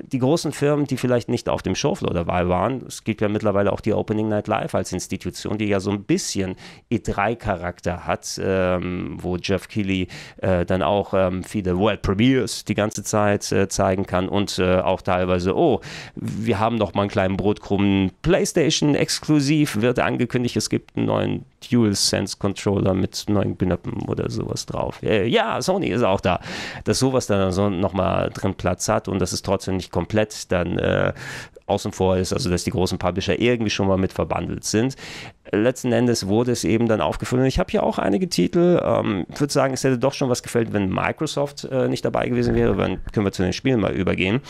[0.00, 2.84] Die großen Firmen, die vielleicht nicht nicht auf dem Showfloor dabei waren.
[2.86, 6.04] Es gibt ja mittlerweile auch die Opening Night Live als Institution, die ja so ein
[6.04, 6.56] bisschen
[6.90, 10.06] E3-Charakter hat, ähm, wo Jeff Keighley
[10.38, 14.78] äh, dann auch ähm, viele World Premiers die ganze Zeit äh, zeigen kann und äh,
[14.78, 15.80] auch teilweise, oh,
[16.14, 21.44] wir haben noch mal einen kleinen Brotkrumm PlayStation exklusiv, wird angekündigt, es gibt einen neuen
[21.70, 25.02] DualSense Controller mit neuen Knöpfen oder sowas drauf.
[25.02, 26.40] Äh, ja, Sony ist auch da.
[26.84, 30.78] Dass sowas dann so nochmal drin Platz hat und dass es trotzdem nicht komplett dann
[30.78, 31.12] äh,
[31.66, 34.96] außen vor ist, also dass die großen Publisher irgendwie schon mal mit verbandelt sind.
[35.50, 37.42] Letzten Endes wurde es eben dann aufgefüllt.
[37.42, 38.80] Und ich habe hier auch einige Titel.
[38.82, 42.28] Ähm, ich würde sagen, es hätte doch schon was gefällt, wenn Microsoft äh, nicht dabei
[42.28, 42.76] gewesen wäre.
[42.76, 44.40] Dann können wir zu den Spielen mal übergehen.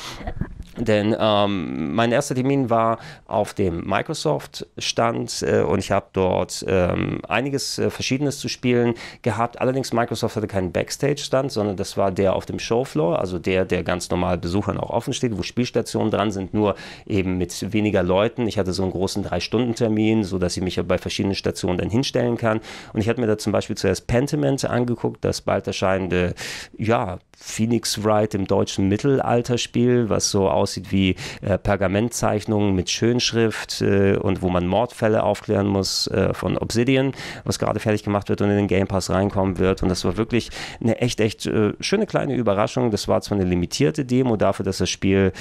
[0.85, 7.21] Denn ähm, mein erster Termin war auf dem Microsoft-Stand äh, und ich habe dort ähm,
[7.29, 9.61] einiges äh, Verschiedenes zu spielen gehabt.
[9.61, 13.83] Allerdings Microsoft hatte keinen Backstage-Stand, sondern das war der auf dem Showfloor, also der, der
[13.83, 16.75] ganz normal Besuchern auch offen steht, wo Spielstationen dran sind, nur
[17.07, 18.47] eben mit weniger Leuten.
[18.49, 22.61] Ich hatte so einen großen Drei-Stunden-Termin, sodass ich mich bei verschiedenen Stationen dann hinstellen kann.
[22.93, 26.35] Und ich hatte mir da zum Beispiel zuerst Pentiment angeguckt, das bald erscheinende,
[26.77, 34.17] ja, Phoenix Wright im deutschen Mittelalterspiel, was so aussieht wie äh, Pergamentzeichnungen mit Schönschrift äh,
[34.17, 37.13] und wo man Mordfälle aufklären muss äh, von Obsidian,
[37.45, 39.83] was gerade fertig gemacht wird und in den Game Pass reinkommen wird.
[39.83, 40.51] Und das war wirklich
[40.81, 42.91] eine echt, echt äh, schöne kleine Überraschung.
[42.91, 45.33] Das war zwar eine limitierte Demo dafür, dass das Spiel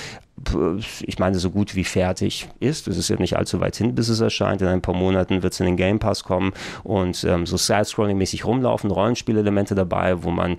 [1.06, 2.88] ich meine, so gut wie fertig ist.
[2.88, 4.62] Es ist ja nicht allzu weit hin, bis es erscheint.
[4.62, 8.46] In ein paar Monaten wird es in den Game Pass kommen und ähm, so Side-Scrolling-mäßig
[8.46, 10.58] rumlaufen, Rollenspielelemente dabei, wo man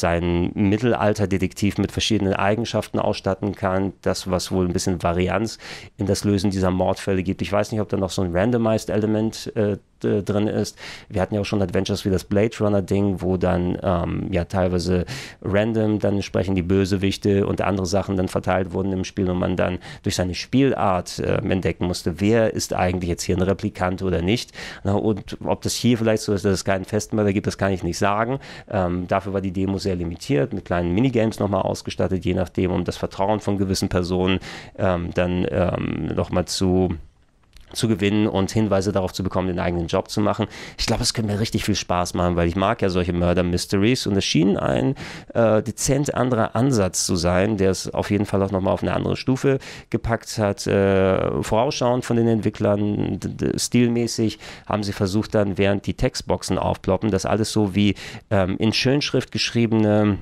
[0.00, 3.92] seinen Mittelalterdetektiv mit verschiedenen Eigenschaften ausstatten kann.
[4.02, 5.58] Das, was wohl ein bisschen Varianz
[5.96, 7.42] in das Lösen dieser Mordfälle gibt.
[7.42, 10.76] Ich weiß nicht, ob da noch so ein Randomized Element äh, äh, drin ist.
[11.08, 14.44] Wir hatten ja auch schon Adventures wie das Blade Runner Ding, wo dann ähm, ja
[14.44, 15.04] teilweise
[15.42, 19.56] random dann entsprechend die Bösewichte und andere Sachen dann verteilt wurden im Spiel und man
[19.56, 24.22] dann durch seine Spielart äh, entdecken musste, wer ist eigentlich jetzt hier ein Replikant oder
[24.22, 24.52] nicht.
[24.84, 27.72] Na, und ob das hier vielleicht so ist, dass es keinen Festmörder gibt, das kann
[27.72, 28.38] ich nicht sagen.
[28.70, 32.84] Ähm, dafür war die Demo sehr limitiert, mit kleinen Minigames nochmal ausgestattet, je nachdem, um
[32.84, 34.38] das Vertrauen von gewissen Personen
[34.76, 36.94] ähm, dann ähm, nochmal zu
[37.72, 40.46] zu gewinnen und Hinweise darauf zu bekommen, den eigenen Job zu machen.
[40.78, 43.42] Ich glaube, es könnte mir richtig viel Spaß machen, weil ich mag ja solche Murder
[43.42, 44.94] Mysteries und es schien ein
[45.34, 48.94] äh, dezent anderer Ansatz zu sein, der es auf jeden Fall auch nochmal auf eine
[48.94, 49.58] andere Stufe
[49.90, 50.66] gepackt hat.
[50.66, 53.18] Äh, vorausschauend von den Entwicklern,
[53.56, 57.94] stilmäßig haben sie versucht dann, während die Textboxen aufploppen, das alles so wie
[58.30, 60.18] ähm, in Schönschrift geschriebene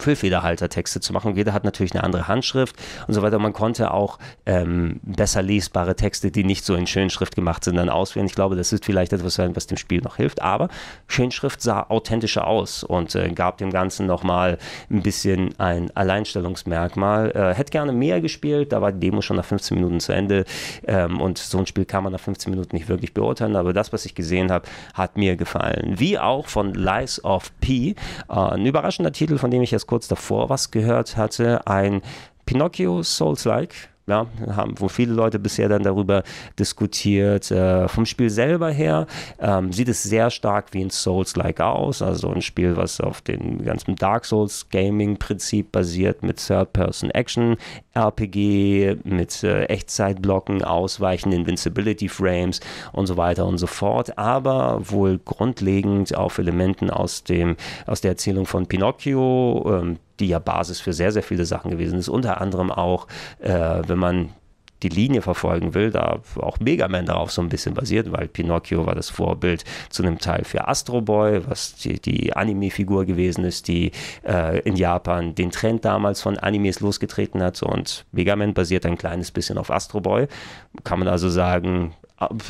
[0.00, 1.36] Füllfederhalter-Texte zu machen.
[1.36, 3.38] Jeder hat natürlich eine andere Handschrift und so weiter.
[3.38, 7.88] Man konnte auch ähm, besser lesbare Texte, die nicht so in Schönschrift gemacht sind, dann
[7.88, 8.26] auswählen.
[8.26, 10.42] Ich glaube, das ist vielleicht etwas, was dem Spiel noch hilft.
[10.42, 10.68] Aber
[11.06, 14.58] Schönschrift sah authentischer aus und äh, gab dem Ganzen nochmal
[14.90, 17.30] ein bisschen ein Alleinstellungsmerkmal.
[17.30, 20.44] Äh, hätte gerne mehr gespielt, da war die Demo schon nach 15 Minuten zu Ende
[20.86, 23.56] ähm, und so ein Spiel kann man nach 15 Minuten nicht wirklich beurteilen.
[23.56, 25.98] Aber das, was ich gesehen habe, hat mir gefallen.
[25.98, 27.94] Wie auch von Lies of P,
[28.28, 32.00] äh, ein überraschender Titel, von dem ich jetzt kurz davor was gehört hatte, ein
[32.46, 33.74] Pinocchio Souls-like.
[34.06, 36.24] Ja, haben wo viele Leute bisher dann darüber
[36.58, 37.48] diskutiert.
[37.52, 39.06] Äh, vom Spiel selber her
[39.38, 43.64] ähm, sieht es sehr stark wie ein Souls-like aus, also ein Spiel, was auf dem
[43.64, 47.56] ganzen Dark Souls Gaming-Prinzip basiert mit Third-Person-Action,
[48.00, 52.60] RPG, mit äh, Echtzeitblocken, Ausweichen, Invincibility-Frames
[52.92, 58.12] und so weiter und so fort, aber wohl grundlegend auf Elementen aus, dem, aus der
[58.12, 62.08] Erzählung von Pinocchio, ähm, die ja Basis für sehr, sehr viele Sachen gewesen ist.
[62.08, 63.06] Unter anderem auch,
[63.40, 64.30] äh, wenn man
[64.82, 68.86] die Linie verfolgen will, da auch Mega Man darauf so ein bisschen basiert, weil Pinocchio
[68.86, 73.68] war das Vorbild zu einem Teil für Astro Boy, was die, die Anime-Figur gewesen ist,
[73.68, 73.92] die
[74.26, 78.98] äh, in Japan den Trend damals von Animes losgetreten hat und Mega Man basiert ein
[78.98, 80.26] kleines bisschen auf Astro Boy.
[80.84, 81.94] Kann man also sagen,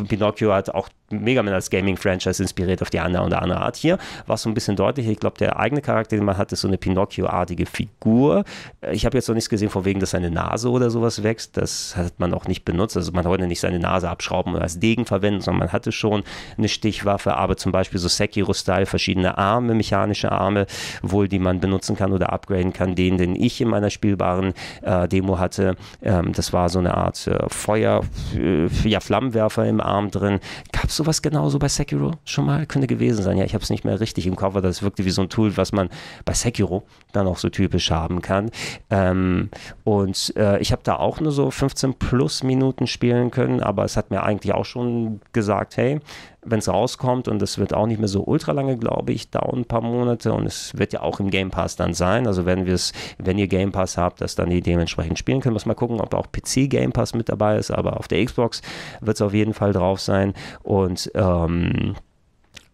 [0.09, 3.77] Pinocchio hat auch Mega Man als Gaming-Franchise inspiriert auf die eine oder andere Art.
[3.77, 5.11] Hier war so ein bisschen deutlicher.
[5.11, 8.45] Ich glaube, der eigene Charakter, den man hat, ist so eine Pinocchio-artige Figur.
[8.81, 11.57] Äh, ich habe jetzt noch nichts gesehen, von wegen, dass seine Nase oder sowas wächst.
[11.57, 12.97] Das hat man auch nicht benutzt.
[12.97, 16.23] Also man wollte nicht seine Nase abschrauben und als Degen verwenden, sondern man hatte schon
[16.57, 20.67] eine Stichwaffe, aber zum Beispiel so Sekiro-Style, verschiedene Arme, mechanische Arme,
[21.03, 22.95] wohl, die man benutzen kann oder upgraden kann.
[22.95, 27.27] Den, den ich in meiner spielbaren äh, Demo hatte, ähm, das war so eine Art
[27.27, 28.03] äh, Feuer,
[28.37, 30.39] äh, ja, Flammenwerfer im Arm drin.
[30.73, 32.67] Gab es sowas genauso bei Sekiro schon mal?
[32.67, 33.39] Könnte gewesen sein.
[33.39, 35.31] Ja, ich habe es nicht mehr richtig im Kopf, aber das wirkte wie so ein
[35.31, 35.89] Tool, was man
[36.27, 36.83] bei Sekiro
[37.13, 38.51] dann auch so typisch haben kann.
[38.91, 39.49] Ähm,
[39.85, 43.97] und äh, ich habe da auch nur so 15 plus Minuten spielen können, aber es
[43.97, 46.01] hat mir eigentlich auch schon gesagt, hey,
[46.43, 49.61] wenn es rauskommt und es wird auch nicht mehr so ultra lange, glaube ich, dauern
[49.61, 52.27] ein paar Monate und es wird ja auch im Game Pass dann sein.
[52.27, 55.53] Also wenn wir es, wenn ihr Game Pass habt, dass dann die dementsprechend spielen können.
[55.53, 58.63] Muss mal gucken, ob auch PC Game Pass mit dabei ist, aber auf der Xbox
[59.01, 61.95] wird es auf jeden Fall drauf sein und ähm,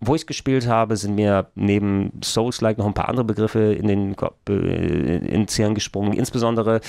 [0.00, 3.87] wo ich es gespielt habe, sind mir neben Souls-like noch ein paar andere Begriffe in
[3.87, 4.14] den
[4.48, 6.12] äh, in Zählen gesprungen.
[6.12, 6.81] Insbesondere,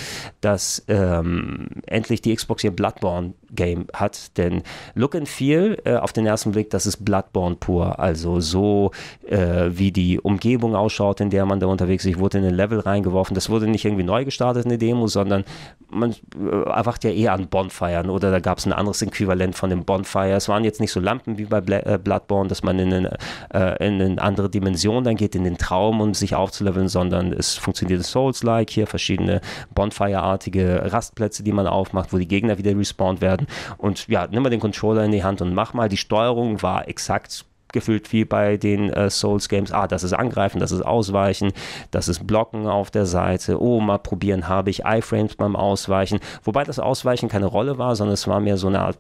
[0.42, 4.38] dass ähm, endlich die Xbox hier Bloodborne Game hat.
[4.38, 4.64] Denn
[4.96, 8.00] Look and Feel äh, auf den ersten Blick, das ist Bloodborne pur.
[8.00, 8.92] Also so
[9.28, 12.12] äh, wie die Umgebung ausschaut, in der man da unterwegs ist.
[12.12, 13.36] Ich wurde in ein Level reingeworfen.
[13.36, 15.44] Das wurde nicht irgendwie neu gestartet, eine Demo, sondern
[15.90, 19.70] man äh, erwacht ja eher an Bonfiren oder da gab es ein anderes Äquivalent von
[19.70, 20.34] dem Bonfire.
[20.34, 23.18] Es waren jetzt nicht so Lampen wie bei Bla äh, Bloodborne, dass man in eine,
[23.54, 27.56] äh, in eine andere Dimension dann geht, in den Traum, um sich aufzuleveln, sondern es
[27.56, 28.70] funktioniert Souls-like.
[28.70, 29.42] Hier verschiedene
[29.74, 33.48] Bonfire-artige Rastplätze, die man aufmacht, wo die Gegner wieder respawned werden werden.
[33.78, 35.90] Und ja, nimm mal den Controller in die Hand und mach mal.
[35.90, 39.74] Die Steuerung war exakt gefühlt wie bei den äh, Souls Games.
[39.74, 41.52] Ah, das ist Angreifen, das ist Ausweichen,
[41.92, 43.62] das ist Blocken auf der Seite.
[43.62, 46.20] Oh, mal probieren, habe ich Iframes beim Ausweichen.
[46.44, 48.98] Wobei das Ausweichen keine Rolle war, sondern es war mehr so eine Art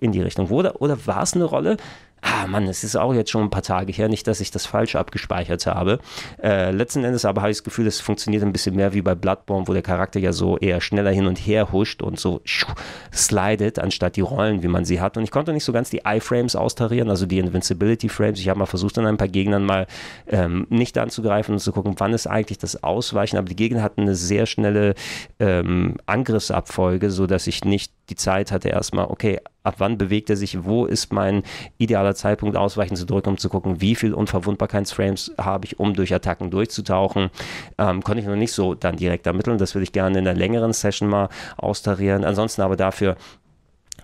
[0.00, 0.48] in die Richtung.
[0.48, 1.76] Oder, oder war es eine Rolle?
[2.20, 4.66] Ah Mann, es ist auch jetzt schon ein paar Tage her, nicht, dass ich das
[4.66, 5.98] falsch abgespeichert habe.
[6.42, 9.14] Äh, letzten Endes aber habe ich das Gefühl, es funktioniert ein bisschen mehr wie bei
[9.14, 12.40] Bloodborne, wo der Charakter ja so eher schneller hin und her huscht und so
[13.14, 15.16] slidet, anstatt die Rollen, wie man sie hat.
[15.16, 18.40] Und ich konnte nicht so ganz die Iframes austarieren, also die Invincibility Frames.
[18.40, 19.86] Ich habe mal versucht, an ein paar Gegnern mal
[20.26, 23.36] ähm, nicht anzugreifen und zu gucken, wann ist eigentlich das Ausweichen.
[23.36, 24.94] Aber die Gegner hatten eine sehr schnelle
[25.38, 30.64] ähm, Angriffsabfolge, sodass ich nicht die Zeit hatte, erstmal, okay, ab wann bewegt er sich,
[30.64, 31.42] wo ist mein
[31.76, 36.14] idealer Zeitpunkt, ausweichen zu drücken, um zu gucken, wie viel Unverwundbarkeitsframes habe ich, um durch
[36.14, 37.30] Attacken durchzutauchen.
[37.76, 39.58] Ähm, konnte ich noch nicht so dann direkt ermitteln.
[39.58, 42.24] Das würde ich gerne in einer längeren Session mal austarieren.
[42.24, 43.16] Ansonsten aber dafür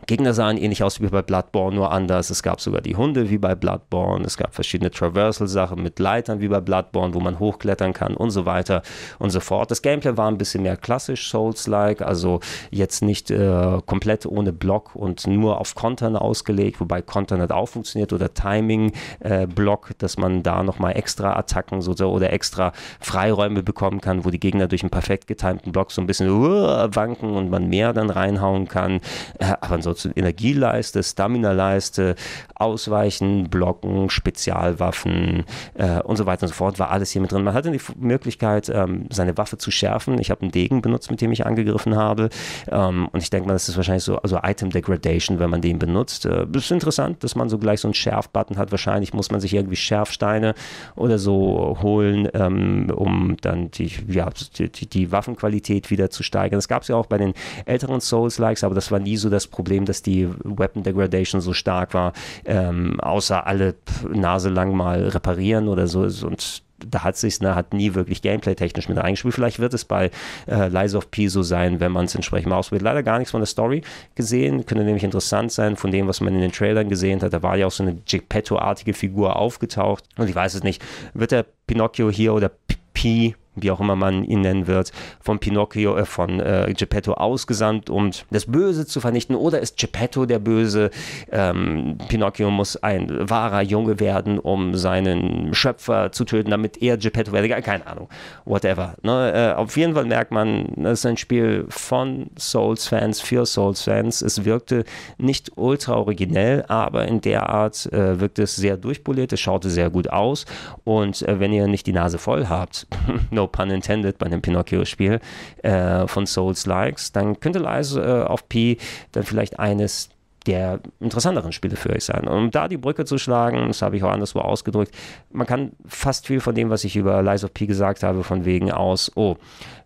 [0.06, 2.28] Gegner sahen ähnlich aus wie bei Bloodborne, nur anders.
[2.28, 4.24] Es gab sogar die Hunde wie bei Bloodborne.
[4.24, 8.44] Es gab verschiedene Traversal-Sachen mit Leitern wie bei Bloodborne, wo man hochklettern kann und so
[8.44, 8.82] weiter
[9.18, 9.70] und so fort.
[9.70, 14.94] Das Gameplay war ein bisschen mehr klassisch Souls-like, also jetzt nicht äh, komplett ohne Block
[14.94, 20.42] und nur auf Kontern ausgelegt, wobei Kontern hat auch funktioniert oder Timing-Block, äh, dass man
[20.42, 24.90] da nochmal extra Attacken so, oder extra Freiräume bekommen kann, wo die Gegner durch einen
[24.90, 29.00] perfekt getimten Block so ein bisschen uh, wanken und man mehr dann reinhauen kann.
[29.38, 32.14] Äh, aber Ansonsten Energieleiste, Stamina-Leiste,
[32.54, 35.44] Ausweichen, Blocken, Spezialwaffen
[35.74, 37.44] äh, und so weiter und so fort, war alles hier mit drin.
[37.44, 40.18] Man hatte die Möglichkeit, ähm, seine Waffe zu schärfen.
[40.20, 42.30] Ich habe einen Degen benutzt, mit dem ich angegriffen habe.
[42.70, 45.78] Ähm, und ich denke mal, das ist wahrscheinlich so also Item Degradation, wenn man den
[45.78, 46.24] benutzt.
[46.24, 48.70] Äh, ist interessant, dass man so gleich so einen Schärf-Button hat.
[48.70, 50.54] Wahrscheinlich muss man sich irgendwie Schärfsteine
[50.96, 56.56] oder so holen, ähm, um dann die, ja, die, die Waffenqualität wieder zu steigern.
[56.58, 57.34] Das gab es ja auch bei den
[57.66, 61.94] älteren Souls-Likes, aber das war nie so das Problem, dass die Weapon Degradation so stark
[61.94, 62.12] war,
[62.44, 63.74] ähm, außer alle
[64.12, 66.02] Nase lang mal reparieren oder so.
[66.26, 69.34] Und da hat sich ne, hat nie wirklich gameplay-technisch mit reingespielt.
[69.34, 70.10] Vielleicht wird es bei
[70.46, 72.82] äh, Lies of P so sein, wenn man es entsprechend mal ausprobiert.
[72.82, 73.82] Leider gar nichts von der Story
[74.14, 74.66] gesehen.
[74.66, 77.32] Könnte nämlich interessant sein von dem, was man in den Trailern gesehen hat.
[77.32, 80.04] Da war ja auch so eine Geppetto-artige Figur aufgetaucht.
[80.16, 80.82] Und ich weiß es nicht.
[81.14, 82.50] Wird der Pinocchio hier oder
[82.92, 87.90] P wie auch immer man ihn nennen wird, von Pinocchio, äh, von äh, Geppetto ausgesandt,
[87.90, 89.36] um das Böse zu vernichten?
[89.36, 90.90] Oder ist Geppetto der Böse?
[91.30, 97.32] Ähm, Pinocchio muss ein wahrer Junge werden, um seinen Schöpfer zu töten, damit er Geppetto
[97.32, 97.48] werde.
[97.62, 98.08] Keine Ahnung.
[98.44, 98.94] Whatever.
[99.02, 99.32] Ne?
[99.34, 104.22] Äh, auf jeden Fall merkt man, es ist ein Spiel von Souls-Fans für Souls-Fans.
[104.22, 104.84] Es wirkte
[105.18, 109.32] nicht ultra originell, aber in der Art äh, wirkte es sehr durchpoliert.
[109.32, 110.46] Es schaute sehr gut aus.
[110.84, 112.86] Und äh, wenn ihr nicht die Nase voll habt,
[113.30, 115.20] no pun intended, bei dem Pinocchio-Spiel
[115.62, 118.78] äh, von Souls-Likes, dann könnte Lies äh, auf P
[119.12, 120.10] dann vielleicht eines
[120.46, 122.26] der interessanteren Spiele für euch sein.
[122.28, 124.94] Und um da die Brücke zu schlagen, das habe ich auch anderswo ausgedrückt,
[125.32, 128.44] man kann fast viel von dem, was ich über Lies of P gesagt habe, von
[128.44, 129.36] wegen aus, oh,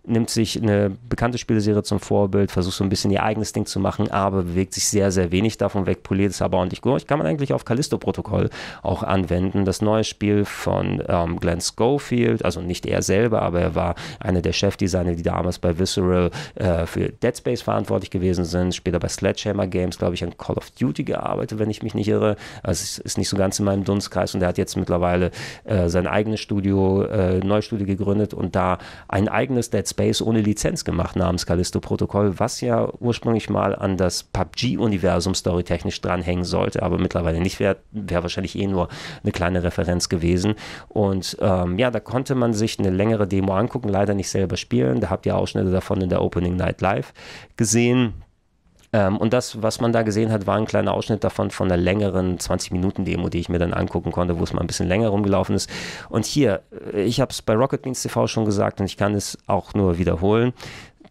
[0.09, 3.81] nimmt sich eine bekannte Spieleserie zum Vorbild, versucht so ein bisschen ihr eigenes Ding zu
[3.81, 7.07] machen, aber bewegt sich sehr, sehr wenig davon weg, poliert es aber ordentlich durch.
[7.07, 8.51] Kann man eigentlich auf Callisto-Protokoll
[8.83, 9.64] auch anwenden.
[9.64, 14.42] Das neue Spiel von ähm, Glenn Schofield, also nicht er selber, aber er war einer
[14.42, 19.09] der Chefdesigner, die damals bei Visceral äh, für Dead Space verantwortlich gewesen sind, später bei
[19.09, 22.37] Sledgehammer Games, glaube ich, an Call of Duty gearbeitet, wenn ich mich nicht irre.
[22.62, 25.31] Also es ist nicht so ganz in meinem Dunstkreis und er hat jetzt mittlerweile
[25.64, 30.41] äh, sein eigenes Studio, äh, Neustudio gegründet und da ein eigenes Dead Space Space ohne
[30.41, 36.99] Lizenz gemacht namens Callisto-Protokoll, was ja ursprünglich mal an das PUBG-Universum storytechnisch dranhängen sollte, aber
[36.99, 38.89] mittlerweile nicht wäre, wäre wahrscheinlich eh nur
[39.25, 40.55] eine kleine Referenz gewesen.
[40.89, 45.01] Und ähm, ja, da konnte man sich eine längere Demo angucken, leider nicht selber spielen.
[45.01, 47.13] Da habt ihr Ausschnitte davon in der Opening Night Live
[47.57, 48.15] gesehen.
[48.92, 51.77] Ähm, und das, was man da gesehen hat, war ein kleiner Ausschnitt davon von einer
[51.77, 55.55] längeren 20-Minuten-Demo, die ich mir dann angucken konnte, wo es mal ein bisschen länger rumgelaufen
[55.55, 55.68] ist.
[56.09, 59.14] Und hier, äh, ich habe es bei Rocket Beans TV schon gesagt und ich kann
[59.14, 60.53] es auch nur wiederholen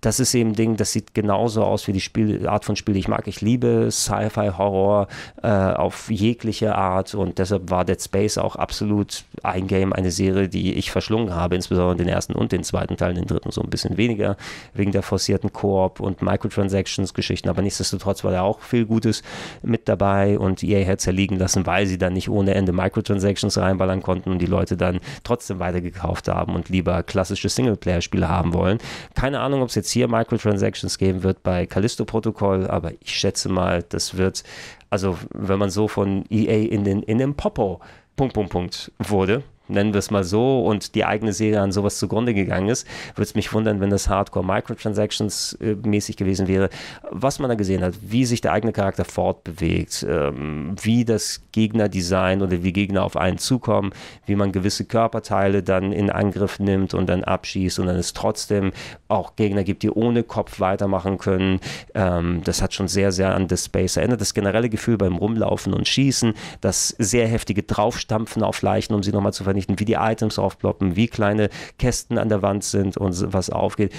[0.01, 2.93] das ist eben ein Ding, das sieht genauso aus wie die Spiel, Art von Spiel,
[2.93, 3.27] die ich mag.
[3.27, 5.07] Ich liebe Sci-Fi, Horror
[5.41, 10.49] äh, auf jegliche Art und deshalb war Dead Space auch absolut ein Game, eine Serie,
[10.49, 13.69] die ich verschlungen habe, insbesondere den ersten und den zweiten Teil, den dritten so ein
[13.69, 14.38] bisschen weniger,
[14.73, 19.23] wegen der forcierten Koop und Microtransactions-Geschichten, aber nichtsdestotrotz war da auch viel Gutes
[19.62, 23.57] mit dabei und EA hat es erliegen lassen, weil sie dann nicht ohne Ende Microtransactions
[23.57, 28.79] reinballern konnten und die Leute dann trotzdem weitergekauft haben und lieber klassische Singleplayer-Spiele haben wollen.
[29.15, 33.83] Keine Ahnung, ob es jetzt hier Microtransactions geben wird bei Callisto-Protokoll, aber ich schätze mal,
[33.89, 34.43] das wird,
[34.89, 37.81] also wenn man so von EA in den, in den Popo
[38.15, 41.97] Punkt, Punkt, Punkt wurde, nennen wir es mal so, und die eigene Serie an sowas
[41.99, 46.69] zugrunde gegangen ist, würde es mich wundern, wenn das Hardcore Microtransactions äh, mäßig gewesen wäre.
[47.10, 52.41] Was man da gesehen hat, wie sich der eigene Charakter fortbewegt, ähm, wie das Gegnerdesign
[52.41, 53.91] oder wie Gegner auf einen zukommen,
[54.25, 58.71] wie man gewisse Körperteile dann in Angriff nimmt und dann abschießt und dann es trotzdem
[59.08, 61.60] auch Gegner gibt, die ohne Kopf weitermachen können.
[61.93, 64.21] Ähm, das hat schon sehr, sehr an The Space erinnert.
[64.21, 69.12] Das generelle Gefühl beim Rumlaufen und Schießen, das sehr heftige Draufstampfen auf Leichen, um sie
[69.12, 72.97] nochmal zu vernichten vernichten, wie die Items aufploppen, wie kleine Kästen an der Wand sind
[72.97, 73.93] und was aufgeht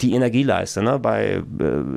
[0.00, 0.82] die Energieleiste.
[0.82, 0.98] Ne?
[0.98, 1.42] Bei äh,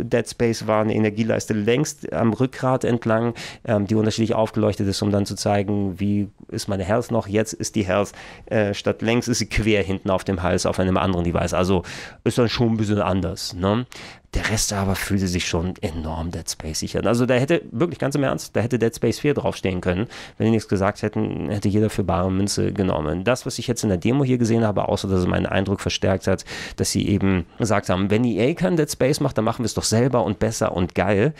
[0.04, 3.34] Dead Space war eine Energieleiste längst am Rückgrat entlang,
[3.66, 7.28] ähm, die unterschiedlich aufgeleuchtet ist, um dann zu zeigen, wie ist meine Health noch.
[7.28, 8.12] Jetzt ist die Health
[8.46, 11.54] äh, statt längs ist sie quer hinten auf dem Hals auf einem anderen Device.
[11.54, 11.84] Also
[12.24, 13.56] ist dann schon ein bisschen anders.
[13.56, 13.88] Ne?
[14.34, 17.06] Der Rest aber fühlte sich schon enorm Dead Space sicher.
[17.06, 20.08] Also da hätte, wirklich ganz im Ernst, da hätte Dead Space 4 draufstehen können.
[20.38, 23.24] Wenn die nichts gesagt hätten, hätte jeder für bare Münze genommen.
[23.24, 25.80] Das, was ich jetzt in der Demo hier gesehen habe, außer dass es meinen Eindruck
[25.80, 26.44] verstärkt hat,
[26.76, 29.74] dass sie eben gesagt haben, wenn EA kein Dead Space macht, dann machen wir es
[29.74, 31.34] doch selber und besser und geil.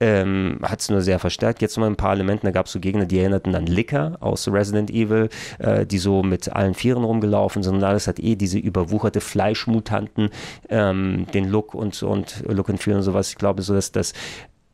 [0.00, 1.62] Ähm, hat es nur sehr verstärkt.
[1.62, 4.48] Jetzt noch ein paar Elemente, da gab es so Gegner, die erinnerten an Licker aus
[4.48, 5.28] Resident Evil,
[5.60, 10.30] äh, die so mit allen Vieren rumgelaufen sind und alles hat eh diese überwucherte Fleischmutanten,
[10.68, 13.30] ähm, den Look und, und Look and Feel und sowas.
[13.30, 14.12] Ich glaube so, dass das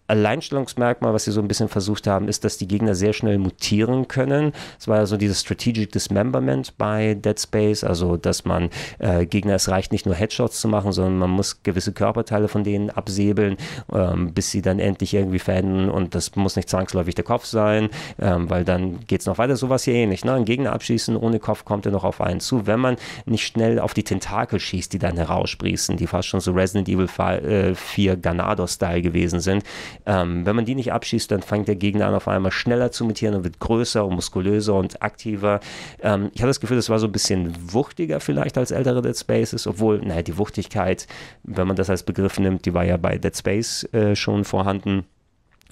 [0.08, 4.08] Alleinstellungsmerkmal, was sie so ein bisschen versucht haben, ist, dass die Gegner sehr schnell mutieren
[4.08, 4.52] können.
[4.78, 9.54] Es war ja so dieses Strategic Dismemberment bei Dead Space, also dass man äh, Gegner,
[9.54, 13.56] es reicht nicht nur Headshots zu machen, sondern man muss gewisse Körperteile von denen absäbeln,
[13.92, 17.90] ähm, bis sie dann endlich irgendwie verenden und das muss nicht zwangsläufig der Kopf sein,
[18.18, 19.56] ähm, weil dann geht es noch weiter.
[19.56, 20.24] Sowas hier ähnlich.
[20.24, 20.32] Ne?
[20.32, 22.66] Ein Gegner abschießen, ohne Kopf kommt er noch auf einen zu.
[22.66, 26.52] Wenn man nicht schnell auf die Tentakel schießt, die dann heraussprießen, die fast schon so
[26.52, 29.64] Resident Evil 4 äh, Ganado-Style gewesen sind,
[30.08, 33.04] ähm, wenn man die nicht abschießt, dann fängt der Gegner an, auf einmal schneller zu
[33.04, 35.60] mutieren und wird größer und muskulöser und aktiver.
[36.02, 39.16] Ähm, ich hatte das Gefühl, das war so ein bisschen wuchtiger vielleicht als ältere Dead
[39.16, 41.06] Spaces, obwohl, naja, die Wuchtigkeit,
[41.42, 45.04] wenn man das als Begriff nimmt, die war ja bei Dead Space äh, schon vorhanden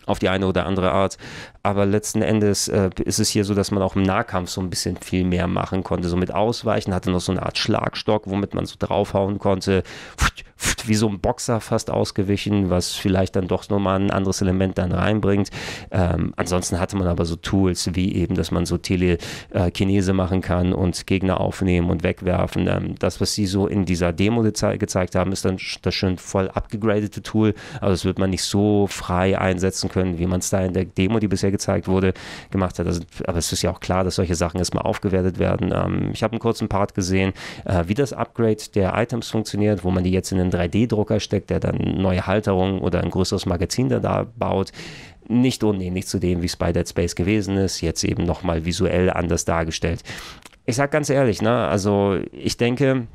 [0.06, 1.18] auf die eine oder andere Art.
[1.62, 4.70] Aber letzten Endes äh, ist es hier so, dass man auch im Nahkampf so ein
[4.70, 6.08] bisschen viel mehr machen konnte.
[6.08, 9.82] So mit Ausweichen hatte noch so eine Art Schlagstock, womit man so draufhauen konnte.
[10.86, 14.92] Wie so ein Boxer fast ausgewichen, was vielleicht dann doch nochmal ein anderes Element dann
[14.92, 15.50] reinbringt.
[15.90, 20.72] Ähm, ansonsten hatte man aber so Tools wie eben, dass man so Telekinese machen kann
[20.72, 22.68] und Gegner aufnehmen und wegwerfen.
[22.68, 26.48] Ähm, das, was sie so in dieser Demo gezeigt haben, ist dann das schön voll
[26.48, 27.54] abgegradete Tool.
[27.80, 30.84] Aber das wird man nicht so frei einsetzen können, wie man es da in der
[30.84, 32.14] Demo, die bisher gezeigt wurde,
[32.50, 32.86] gemacht hat.
[32.86, 35.72] Also, aber es ist ja auch klar, dass solche Sachen erstmal aufgewertet werden.
[35.74, 37.32] Ähm, ich habe einen kurzen Part gesehen,
[37.64, 41.50] äh, wie das Upgrade der Items funktioniert, wo man die jetzt in einen 3D-Drucker steckt,
[41.50, 44.72] der dann neue Halterungen oder ein größeres Magazin da, da baut
[45.28, 49.10] nicht unähnlich zu dem, wie es bei Dead Space gewesen ist, jetzt eben nochmal visuell
[49.10, 50.02] anders dargestellt.
[50.66, 53.06] Ich sage ganz ehrlich, ne, also ich denke,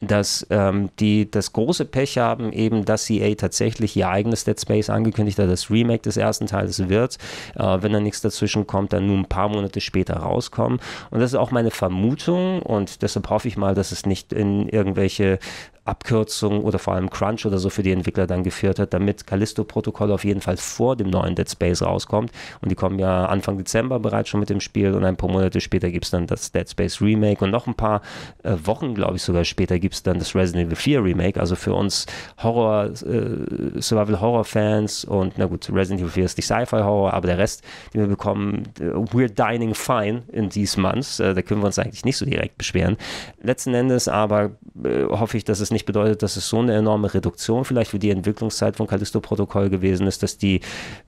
[0.00, 4.90] dass ähm, die das große Pech haben, eben, dass EA tatsächlich ihr eigenes Dead Space
[4.90, 7.18] angekündigt hat, das Remake des ersten Teils wird,
[7.54, 10.80] äh, wenn da nichts dazwischen kommt, dann nur ein paar Monate später rauskommen.
[11.10, 14.68] Und das ist auch meine Vermutung und deshalb hoffe ich mal, dass es nicht in
[14.68, 15.38] irgendwelche
[15.84, 20.12] Abkürzung oder vor allem Crunch oder so für die Entwickler dann geführt hat, damit Callisto-Protokoll
[20.12, 22.30] auf jeden Fall vor dem neuen Dead Space rauskommt.
[22.62, 25.60] Und die kommen ja Anfang Dezember bereits schon mit dem Spiel und ein paar Monate
[25.60, 28.00] später gibt es dann das Dead Space Remake und noch ein paar
[28.42, 31.38] äh, Wochen, glaube ich, sogar später gibt es dann das Resident Evil 4 Remake.
[31.38, 32.06] Also für uns
[32.42, 37.62] Horror, äh, Survival-Horror-Fans und na gut, Resident Evil 4 ist nicht Sci-Fi-Horror, aber der Rest,
[37.92, 41.20] den wir bekommen, äh, we're dining fine in these months.
[41.20, 42.96] Äh, da können wir uns eigentlich nicht so direkt beschweren.
[43.42, 47.12] Letzten Endes aber äh, hoffe ich, dass es nicht bedeutet, dass es so eine enorme
[47.12, 50.60] Reduktion vielleicht für die Entwicklungszeit von Callisto-Protokoll gewesen ist, dass die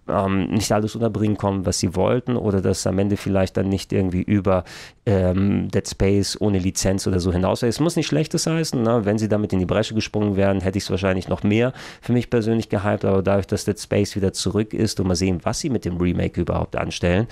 [0.09, 3.93] ähm, nicht alles unterbringen kommen, was sie wollten oder dass am Ende vielleicht dann nicht
[3.93, 4.65] irgendwie über
[5.07, 9.05] ähm, Dead Space ohne Lizenz oder so hinaus Es muss nicht Schlechtes heißen, ne?
[9.05, 12.13] wenn sie damit in die Bresche gesprungen wären, hätte ich es wahrscheinlich noch mehr für
[12.13, 15.61] mich persönlich gehypt, aber dadurch, dass Dead Space wieder zurück ist und mal sehen, was
[15.61, 17.27] sie mit dem Remake überhaupt anstellen,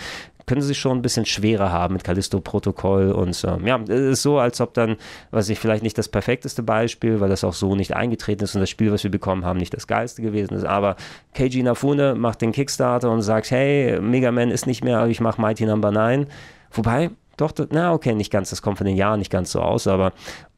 [0.46, 4.22] können sie sich schon ein bisschen schwerer haben mit Callisto-Protokoll und ähm, ja, es ist
[4.22, 4.96] so, als ob dann,
[5.30, 8.60] was ich vielleicht nicht das perfekteste Beispiel, weil das auch so nicht eingetreten ist und
[8.60, 10.96] das Spiel, was wir bekommen haben, nicht das geilste gewesen ist, aber
[11.34, 15.40] Keiji Nafune macht den Kickstarter und sagt, hey, Mega Man ist nicht mehr, ich mache
[15.40, 16.04] Mighty Number no.
[16.04, 16.26] 9,
[16.72, 19.86] wobei, doch, na okay, nicht ganz, das kommt von den Jahren nicht ganz so aus,
[19.86, 20.12] aber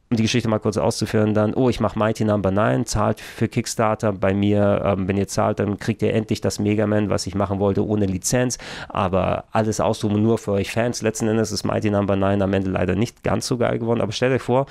[0.09, 2.61] um die Geschichte mal kurz auszuführen, dann, oh, ich mache Mighty Number no.
[2.61, 6.59] 9, zahlt für Kickstarter bei mir, ähm, wenn ihr zahlt, dann kriegt ihr endlich das
[6.59, 8.57] Mega Man, was ich machen wollte, ohne Lizenz,
[8.89, 11.01] aber alles aussuchen nur für euch Fans.
[11.01, 12.27] Letzten Endes ist Mighty Number no.
[12.27, 14.65] 9 am Ende leider nicht ganz so geil geworden, aber stellt euch vor,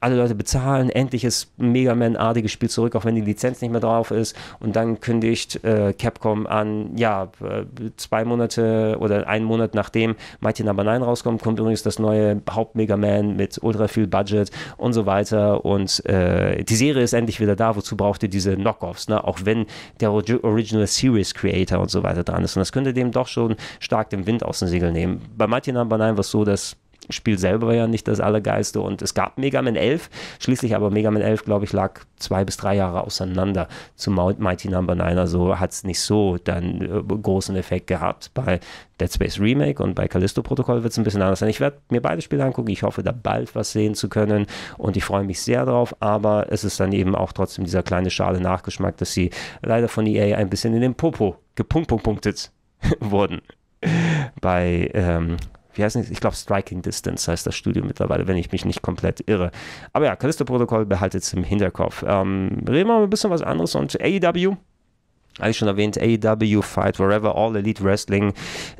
[0.00, 3.80] alle Leute bezahlen, endlich ist Mega Man-artiges Spiel zurück, auch wenn die Lizenz nicht mehr
[3.80, 4.34] drauf ist.
[4.58, 7.64] Und dann kündigt äh, Capcom an, ja, äh,
[7.96, 10.90] zwei Monate oder einen Monat nachdem Mighty Number no.
[10.90, 15.64] 9 rauskommt, kommt übrigens das neue Haupt-Mega Man mit ultra viel Budget und so weiter.
[15.66, 19.22] Und äh, die Serie ist endlich wieder da, wozu braucht ihr diese Knockoffs, ne?
[19.22, 19.66] auch wenn
[20.00, 22.56] der Original Series Creator und so weiter dran ist.
[22.56, 25.20] Und das könnte dem doch schon stark den Wind aus den Segeln nehmen.
[25.36, 26.04] Bei Mighty Number no.
[26.04, 26.76] 9 war es so, dass
[27.08, 30.90] Spiel selber war ja nicht das Allergeiste und es gab Mega Man 11, schließlich aber
[30.90, 35.04] Mega Man 11, glaube ich, lag zwei bis drei Jahre auseinander zu Mighty Number no.
[35.04, 38.30] 9, also hat es nicht so dann äh, großen Effekt gehabt.
[38.34, 38.60] Bei
[39.00, 41.48] Dead Space Remake und bei Callisto Protokoll wird es ein bisschen anders sein.
[41.48, 44.46] Ich werde mir beide Spiele angucken, ich hoffe da bald was sehen zu können
[44.76, 48.10] und ich freue mich sehr drauf, aber es ist dann eben auch trotzdem dieser kleine
[48.10, 49.30] schale Nachgeschmack, dass sie
[49.62, 52.52] leider von EA ein bisschen in den Popo gepunktpunktet
[53.00, 53.40] wurden
[54.40, 55.36] bei ähm,
[55.74, 56.10] wie heißt es?
[56.10, 59.50] Ich glaube, Striking Distance heißt das Studio mittlerweile, wenn ich mich nicht komplett irre.
[59.92, 62.04] Aber ja, Callisto-Protokoll behaltet es im Hinterkopf.
[62.06, 64.56] Ähm, reden wir mal ein bisschen was anderes und AEW
[65.38, 68.32] eigentlich schon erwähnt, AEW Fight Wherever All Elite Wrestling,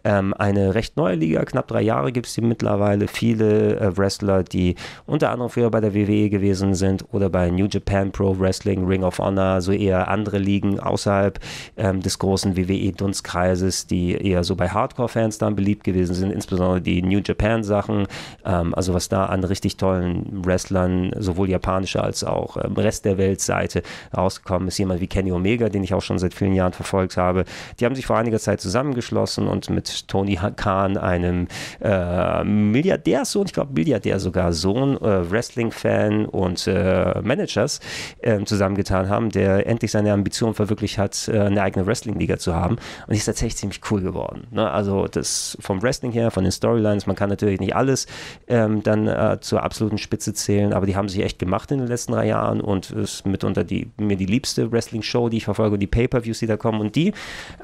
[0.04, 3.08] ähm, eine recht neue Liga, knapp drei Jahre gibt es die mittlerweile.
[3.08, 4.74] Viele äh, Wrestler, die
[5.06, 9.04] unter anderem früher bei der WWE gewesen sind oder bei New Japan Pro Wrestling, Ring
[9.04, 11.38] of Honor, so eher andere Ligen außerhalb
[11.76, 17.02] ähm, des großen WWE-Dunstkreises, die eher so bei Hardcore-Fans dann beliebt gewesen sind, insbesondere die
[17.02, 18.06] New Japan-Sachen,
[18.44, 23.18] ähm, also was da an richtig tollen Wrestlern, sowohl japanischer als auch ähm, Rest der
[23.18, 23.82] Weltseite
[24.16, 24.78] rausgekommen ist.
[24.78, 27.44] Jemand wie Kenny Omega, den ich auch schon seit vielen Jahren verfolgt habe.
[27.78, 31.48] Die haben sich vor einiger Zeit zusammengeschlossen und mit Tony Khan, einem
[31.80, 37.80] äh, Milliardärsohn, ich glaube Milliardär sogar Sohn, äh, Wrestling-Fan und äh, Managers
[38.22, 42.76] ähm, zusammengetan haben, der endlich seine Ambition verwirklicht hat, äh, eine eigene Wrestling-Liga zu haben.
[43.06, 44.46] Und die ist tatsächlich ziemlich cool geworden.
[44.50, 44.70] Ne?
[44.70, 48.06] Also das vom Wrestling her, von den Storylines, man kann natürlich nicht alles
[48.48, 51.88] ähm, dann äh, zur absoluten Spitze zählen, aber die haben sich echt gemacht in den
[51.88, 55.86] letzten drei Jahren und ist mitunter die, mir die liebste Wrestling-Show, die ich verfolge, die
[56.30, 57.12] Pay-Per-Views, die da kommen und die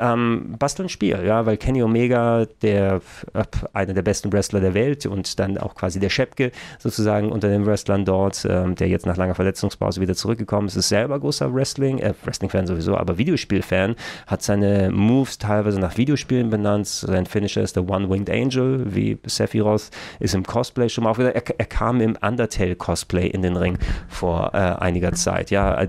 [0.01, 3.01] ähm, basteln Spiel, ja, weil Kenny Omega, der
[3.33, 7.49] äh, einer der besten Wrestler der Welt und dann auch quasi der Schepke sozusagen unter
[7.49, 11.53] den Wrestlern dort, ähm, der jetzt nach langer Verletzungspause wieder zurückgekommen ist, ist selber großer
[11.55, 13.97] Wrestling, äh, Wrestling-Fan sowieso, aber Videospiel-Fan,
[14.27, 19.91] hat seine Moves teilweise nach Videospielen benannt, sein Finisher ist der One-Winged Angel, wie Sephiroth,
[20.21, 24.51] ist im Cosplay schon mal aufgedacht, er, er kam im Undertale-Cosplay in den Ring vor
[24.55, 25.87] äh, einiger Zeit, ja,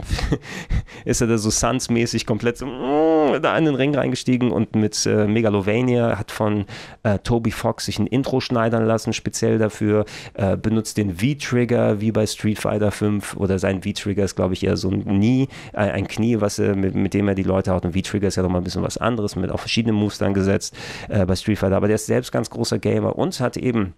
[1.06, 5.06] ist er da so Suns-mäßig komplett so mm, da in den Ring reingestiegen und mit
[5.06, 6.66] äh, Megalovania hat von
[7.04, 12.12] äh, Toby Fox sich ein Intro schneidern lassen, speziell dafür, äh, benutzt den V-Trigger wie
[12.12, 15.78] bei Street Fighter 5 oder sein V-Trigger ist, glaube ich, eher so ein Knie, äh,
[15.78, 17.86] ein Knie, was er, mit, mit, dem er die Leute haut.
[17.86, 20.76] Und V-Trigger ist ja nochmal ein bisschen was anderes, mit auch verschiedenen Moves dann gesetzt
[21.10, 21.78] äh, bei Street Fighter.
[21.78, 23.94] Aber der ist selbst ganz großer Gamer und hat eben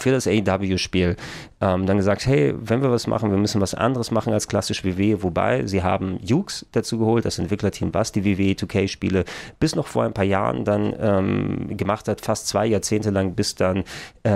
[0.00, 1.16] für das AEW-Spiel
[1.60, 4.84] ähm, dann gesagt, hey, wenn wir was machen, wir müssen was anderes machen als klassisch
[4.84, 9.24] WWE, wobei sie haben Jukes dazu geholt, das Entwicklerteam, was die WWE 2K-Spiele
[9.58, 13.54] bis noch vor ein paar Jahren dann ähm, gemacht hat, fast zwei Jahrzehnte lang, bis
[13.54, 13.84] dann
[14.22, 14.30] äh,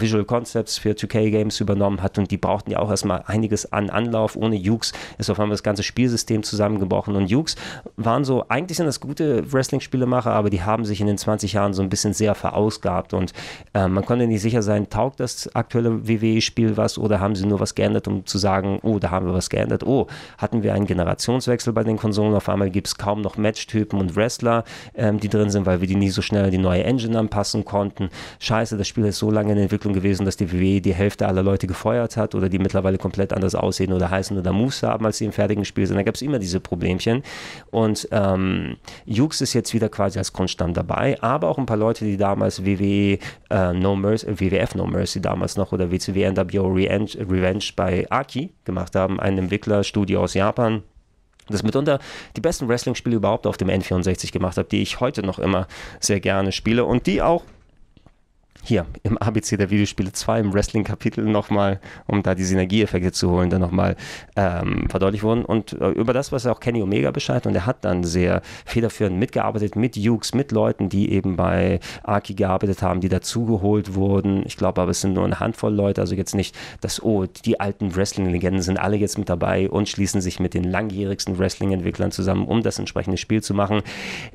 [0.00, 2.18] Visual Concepts für 2K-Games übernommen hat.
[2.18, 4.36] Und die brauchten ja auch erstmal einiges an Anlauf.
[4.36, 7.16] Ohne Jukes ist auf einmal das ganze Spielsystem zusammengebrochen.
[7.16, 7.56] Und Jukes
[7.96, 11.74] waren so, eigentlich sind das gute Wrestling-Spielemacher, aber die haben sich in den 20 Jahren
[11.74, 13.12] so ein bisschen sehr verausgabt.
[13.12, 13.32] Und
[13.74, 17.58] äh, man konnte nicht sicher sein, taugt das aktuelle WWE-Spiel was oder haben sie nur
[17.58, 20.84] was geändert, um zu sagen, oh, da haben wir was geändert, oh, hatten wir einen
[20.84, 25.30] Generationswechsel bei den Konsolen, auf einmal gibt es kaum noch Matchtypen und Wrestler, ähm, die
[25.30, 28.10] drin sind, weil wir die nie so schnell die neue Engine anpassen konnten.
[28.40, 31.42] Scheiße, das Spiel ist so lange in Entwicklung gewesen, dass die WWE die Hälfte aller
[31.42, 35.16] Leute gefeuert hat oder die mittlerweile komplett anders aussehen oder heißen oder Moves haben, als
[35.16, 35.96] sie im fertigen Spiel sind.
[35.96, 37.22] Da gab es immer diese Problemchen.
[37.70, 38.76] Und ähm,
[39.06, 42.66] Jux ist jetzt wieder quasi als Grundstamm dabei, aber auch ein paar Leute, die damals
[42.66, 48.06] WWE äh, No Mercy, WWF No Mercy damals noch oder WCW NWO Revenge, Revenge bei
[48.10, 50.82] Aki gemacht haben, ein Entwicklerstudio aus Japan,
[51.48, 51.98] das mitunter
[52.36, 55.66] die besten Wrestling-Spiele überhaupt auf dem N64 gemacht hat, die ich heute noch immer
[55.98, 57.44] sehr gerne spiele und die auch
[58.62, 63.50] hier im ABC der Videospiele 2 im Wrestling-Kapitel nochmal, um da die Synergieeffekte zu holen,
[63.50, 63.96] dann nochmal
[64.36, 65.44] ähm, verdeutlicht wurden.
[65.44, 69.18] Und äh, über das, was auch Kenny Omega Bescheid und er hat dann sehr federführend
[69.18, 74.42] mitgearbeitet mit Jukes, mit Leuten, die eben bei Aki gearbeitet haben, die dazugeholt wurden.
[74.46, 77.60] Ich glaube aber, es sind nur eine Handvoll Leute, also jetzt nicht, dass, oh, die
[77.60, 82.46] alten Wrestling-Legenden sind alle jetzt mit dabei und schließen sich mit den langjährigsten Wrestling-Entwicklern zusammen,
[82.46, 83.82] um das entsprechende Spiel zu machen.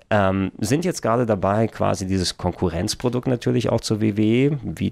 [0.10, 4.92] Ähm, sind jetzt gerade dabei, quasi dieses Konkurrenzprodukt natürlich auch zur WWE WWE, wie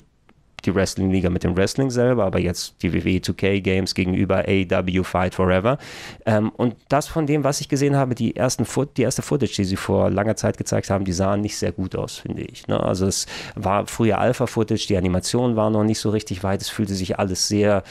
[0.66, 5.78] die Wrestling-Liga mit dem Wrestling selber, aber jetzt die WWE 2K-Games gegenüber AEW Fight Forever.
[6.26, 8.66] Ähm, und das von dem, was ich gesehen habe, die, ersten
[8.98, 11.96] die erste Footage, die sie vor langer Zeit gezeigt haben, die sahen nicht sehr gut
[11.96, 12.68] aus, finde ich.
[12.68, 12.82] Ne?
[12.82, 16.94] Also es war früher Alpha-Footage, die Animation war noch nicht so richtig weit, es fühlte
[16.94, 17.84] sich alles sehr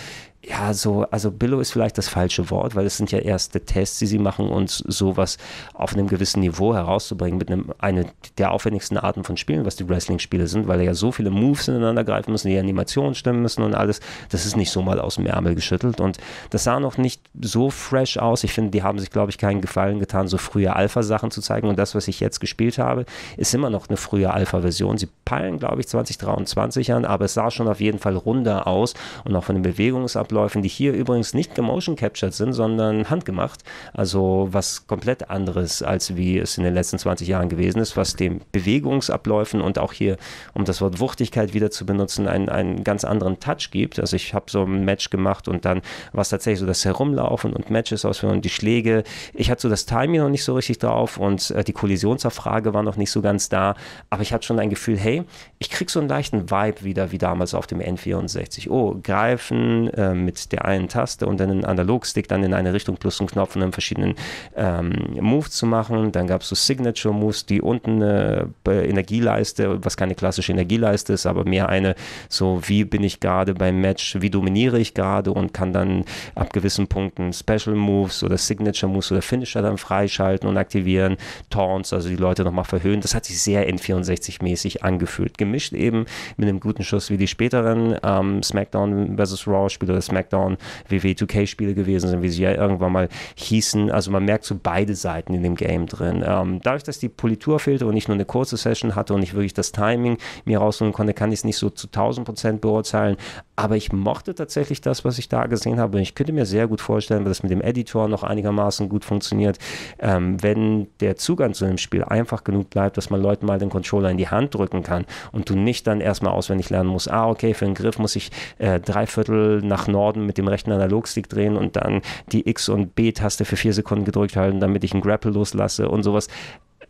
[0.45, 4.01] ja, so, also Billo ist vielleicht das falsche Wort, weil es sind ja erste Tests,
[4.01, 5.39] die sie machen, und sowas
[5.73, 8.07] auf einem gewissen Niveau herauszubringen, mit einem, eine
[8.39, 12.03] der aufwendigsten Arten von Spielen, was die Wrestling-Spiele sind, weil ja so viele Moves ineinander
[12.03, 14.01] greifen müssen, die Animationen stimmen müssen und alles.
[14.31, 16.19] Das ist nicht so mal aus dem Ärmel geschüttelt und
[16.51, 18.43] das sah noch nicht so fresh aus.
[18.43, 21.69] Ich finde, die haben sich, glaube ich, keinen Gefallen getan, so frühe Alpha-Sachen zu zeigen
[21.69, 23.05] und das, was ich jetzt gespielt habe,
[23.37, 24.99] ist immer noch eine frühe Alpha-Version.
[24.99, 28.95] Sie peilen, glaube ich, 2023 an, aber es sah schon auf jeden Fall runder aus
[29.25, 33.61] und auch von den Bewegungsabläufen Abläufen, die hier übrigens nicht gemotion captured sind, sondern handgemacht.
[33.93, 38.17] Also was komplett anderes, als wie es in den letzten 20 Jahren gewesen ist, was
[38.17, 40.17] den Bewegungsabläufen und auch hier,
[40.55, 44.01] um das Wort Wuchtigkeit wieder zu benutzen, einen, einen ganz anderen Touch gibt.
[44.01, 47.53] Also ich habe so ein Match gemacht und dann war es tatsächlich so das Herumlaufen
[47.53, 49.05] und Matches ausführen und die Schläge.
[49.35, 52.83] Ich hatte so das Timing noch nicht so richtig drauf und äh, die Kollisionsabfrage war
[52.83, 53.75] noch nicht so ganz da,
[54.09, 55.25] aber ich hatte schon ein Gefühl, hey,
[55.59, 58.71] ich krieg so einen leichten Vibe wieder wie damals auf dem N64.
[58.71, 62.97] Oh, greifen, ähm, mit der einen Taste und dann einen Analogstick dann in eine Richtung
[62.97, 64.15] plus einen Knopf und dann verschiedenen
[64.57, 66.13] ähm, Moves zu machen.
[66.13, 71.27] Dann gab es so Signature Moves, die unten eine Energieleiste, was keine klassische Energieleiste ist,
[71.27, 71.95] aber mehr eine,
[72.29, 76.05] so wie bin ich gerade beim Match, wie dominiere ich gerade und kann dann
[76.35, 81.17] ab gewissen Punkten Special Moves oder Signature Moves oder Finisher dann freischalten und aktivieren,
[81.51, 83.01] Taunts, also die Leute nochmal verhöhen.
[83.01, 85.39] Das hat sich sehr N64-mäßig angefühlt.
[85.39, 86.07] Gemischt eben
[86.37, 89.47] mit einem guten Schuss wie die späteren ähm, SmackDown vs.
[89.47, 90.59] Raw Spiele oder SmackDown
[90.89, 93.91] WWE 2K Spiele gewesen sind, wie sie ja irgendwann mal hießen.
[93.91, 96.25] Also man merkt so beide Seiten in dem Game drin.
[96.27, 99.35] Ähm, dadurch, dass die Politur fehlte und ich nur eine kurze Session hatte und ich
[99.35, 103.17] wirklich das Timing mir rausholen konnte, kann ich es nicht so zu 1000 Prozent beurteilen.
[103.63, 105.97] Aber ich mochte tatsächlich das, was ich da gesehen habe.
[105.97, 109.05] Und ich könnte mir sehr gut vorstellen, dass das mit dem Editor noch einigermaßen gut
[109.05, 109.57] funktioniert,
[110.01, 113.71] ähm, wenn der Zugang zu dem Spiel einfach genug bleibt, dass man Leuten mal den
[113.71, 117.29] Controller in die Hand drücken kann und du nicht dann erstmal auswendig lernen musst, ah,
[117.29, 121.29] okay, für den Griff muss ich äh, drei Viertel nach Norden mit dem rechten Analogstick
[121.29, 122.03] drehen und dann
[122.33, 126.03] die X- und B-Taste für vier Sekunden gedrückt halten, damit ich einen Grapple loslasse und
[126.03, 126.27] sowas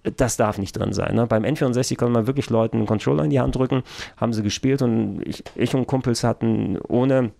[0.02, 1.14] das darf nicht drin sein.
[1.14, 1.26] Ne?
[1.26, 3.82] Beim N64 konnte man wirklich Leuten einen Controller in die Hand drücken,
[4.16, 7.32] haben sie gespielt und ich, ich und Kumpels hatten ohne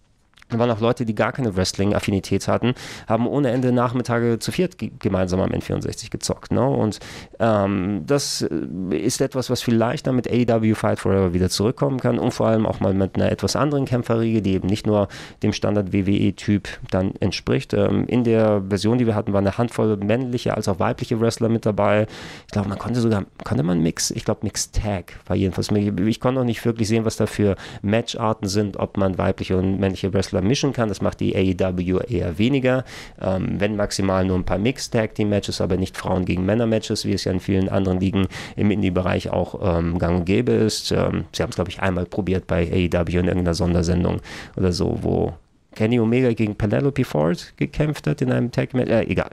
[0.52, 2.74] da waren auch Leute, die gar keine Wrestling-Affinität hatten,
[3.06, 6.52] haben ohne Ende Nachmittage zu viert gemeinsam am N64 gezockt.
[6.52, 6.66] Ne?
[6.66, 6.98] Und
[7.38, 12.18] ähm, das äh, ist etwas, was vielleicht dann mit AEW Fight Forever wieder zurückkommen kann
[12.18, 15.08] und vor allem auch mal mit einer etwas anderen Kämpferriege, die eben nicht nur
[15.42, 17.72] dem Standard-WWE-Typ dann entspricht.
[17.72, 21.48] Ähm, in der Version, die wir hatten, war eine Handvoll männliche als auch weibliche Wrestler
[21.48, 22.06] mit dabei.
[22.46, 25.70] Ich glaube, man konnte sogar, konnte man Mix, ich glaube Mix Tag war jedenfalls.
[25.70, 29.80] Ich konnte noch nicht wirklich sehen, was da für Matcharten sind, ob man weibliche und
[29.80, 30.88] männliche Wrestler mischen kann.
[30.88, 32.84] Das macht die AEW eher weniger.
[33.20, 36.66] Ähm, wenn maximal nur ein paar Mixed Tag Team Matches, aber nicht Frauen gegen Männer
[36.66, 40.52] Matches, wie es ja in vielen anderen Ligen im Indie-Bereich auch ähm, gang und gäbe
[40.52, 40.92] ist.
[40.92, 44.20] Ähm, sie haben es, glaube ich, einmal probiert bei AEW in irgendeiner Sondersendung
[44.56, 45.32] oder so, wo
[45.74, 48.90] Kenny Omega gegen Penelope Ford gekämpft hat in einem Tag Match.
[48.90, 49.30] Äh, egal.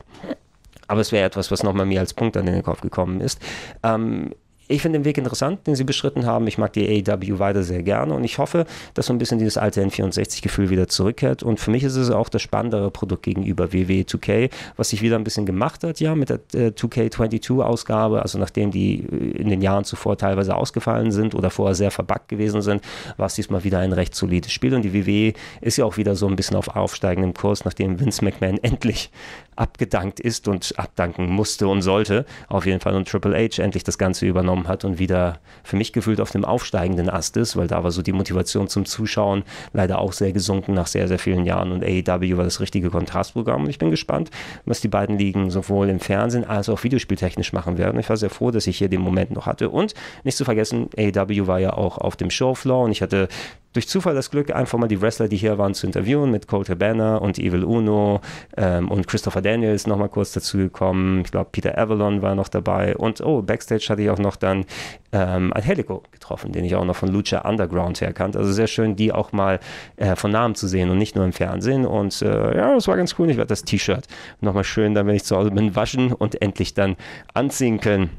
[0.88, 3.39] Aber es wäre etwas, was nochmal mir als Punkt an den Kopf gekommen ist.
[3.84, 4.34] Ähm,
[4.70, 6.45] ich finde den Weg interessant, den sie beschritten haben.
[6.45, 9.57] Ich mag die AEW weiter sehr gerne und ich hoffe, dass so ein bisschen dieses
[9.57, 11.41] alte N64-Gefühl wieder zurückkehrt.
[11.41, 15.15] Und für mich ist es auch das spannendere Produkt gegenüber WWE 2K, was sich wieder
[15.15, 18.22] ein bisschen gemacht hat, ja, mit der äh, 2K22-Ausgabe.
[18.22, 22.30] Also nachdem die äh, in den Jahren zuvor teilweise ausgefallen sind oder vorher sehr verbuggt
[22.30, 22.84] gewesen sind,
[23.17, 24.76] war es diesmal wieder ein recht solides Spiel.
[24.76, 28.24] Und die WWE ist ja auch wieder so ein bisschen auf aufsteigendem Kurs, nachdem Vince
[28.24, 29.09] McMahon endlich
[29.55, 32.26] abgedankt ist und abdanken musste und sollte.
[32.47, 35.93] Auf jeden Fall und Triple H endlich das Ganze übernommen hat und wieder für mich
[35.93, 39.43] gefühlt auf dem aufsteigenden Ast ist, weil da war so die Motivation zum Zuschauen
[39.74, 41.72] leider auch sehr gesunken nach sehr, sehr vielen Jahren.
[41.72, 43.64] Und AEW war das richtige Kontrastprogramm.
[43.64, 44.30] Und ich bin gespannt,
[44.66, 47.99] was die beiden Ligen sowohl im Fernsehen als auch videospieltechnisch machen werden.
[47.99, 49.70] Ich war sehr froh, dass ich hier den Moment noch hatte.
[49.70, 49.93] Und
[50.24, 53.28] nicht zu vergessen, AEW war ja auch auf dem Showfloor und ich hatte
[53.74, 56.67] durch Zufall das Glück, einfach mal die Wrestler, die hier waren, zu interviewen mit Colt
[56.67, 58.22] Cabana und Evil Uno
[58.57, 61.22] ähm, und Christopher Daniels nochmal kurz dazu gekommen.
[61.22, 64.65] Ich glaube, Peter Avalon war noch dabei und oh, Backstage hatte ich auch noch dann
[65.11, 68.39] ähm, Angelico getroffen, den ich auch noch von Lucha Underground her kannte.
[68.39, 69.59] Also sehr schön, die auch mal
[69.97, 71.86] äh, von Namen zu sehen und nicht nur im Fernsehen.
[71.86, 73.30] Und äh, ja, das war ganz cool.
[73.30, 74.05] Ich werde das T-Shirt
[74.41, 76.95] nochmal schön, dann wenn ich zu Hause bin, waschen und endlich dann
[77.34, 78.09] anziehen können.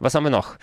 [0.00, 0.56] Was haben wir noch?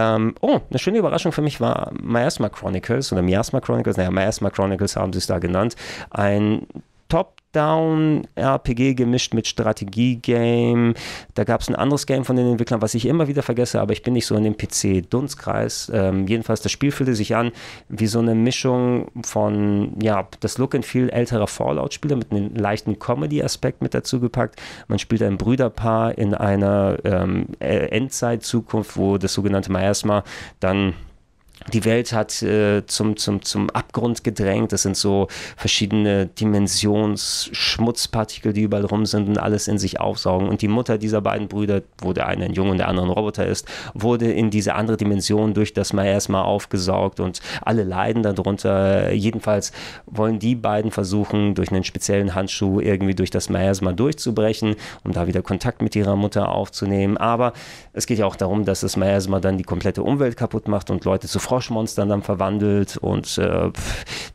[0.00, 4.48] Ähm, oh, eine schöne Überraschung für mich war Miasma Chronicles oder Miasma Chronicles, naja, Miasma
[4.48, 5.76] Chronicles haben sie es da genannt.
[6.10, 6.66] Ein
[7.10, 10.94] Top-Down-RPG gemischt mit Strategie-Game.
[11.34, 13.92] Da gab es ein anderes Game von den Entwicklern, was ich immer wieder vergesse, aber
[13.92, 15.90] ich bin nicht so in dem PC-Dunstkreis.
[15.92, 17.52] Ähm, jedenfalls, das Spiel fühlte sich an
[17.88, 22.98] wie so eine Mischung von, ja, das Look and Feel älterer Fallout-Spiele mit einem leichten
[22.98, 24.60] Comedy-Aspekt mit dazu gepackt.
[24.88, 30.24] Man spielt ein Brüderpaar in einer ähm, Endzeit-Zukunft, wo das sogenannte Miasma
[30.60, 30.94] dann
[31.70, 34.72] die Welt hat äh, zum, zum, zum Abgrund gedrängt.
[34.72, 40.48] Das sind so verschiedene Dimensionsschmutzpartikel, die überall rum sind und alles in sich aufsaugen.
[40.48, 43.12] Und die Mutter dieser beiden Brüder, wo der eine ein Junge und der andere ein
[43.12, 49.12] Roboter ist, wurde in diese andere Dimension durch das Miasma aufgesaugt und alle leiden darunter.
[49.12, 49.72] Jedenfalls
[50.06, 55.26] wollen die beiden versuchen, durch einen speziellen Handschuh irgendwie durch das Miasma durchzubrechen, um da
[55.26, 57.16] wieder Kontakt mit ihrer Mutter aufzunehmen.
[57.16, 57.52] Aber
[57.92, 61.04] es geht ja auch darum, dass das Miasma dann die komplette Umwelt kaputt macht und
[61.04, 63.70] Leute zu Froschmonstern dann verwandelt und äh,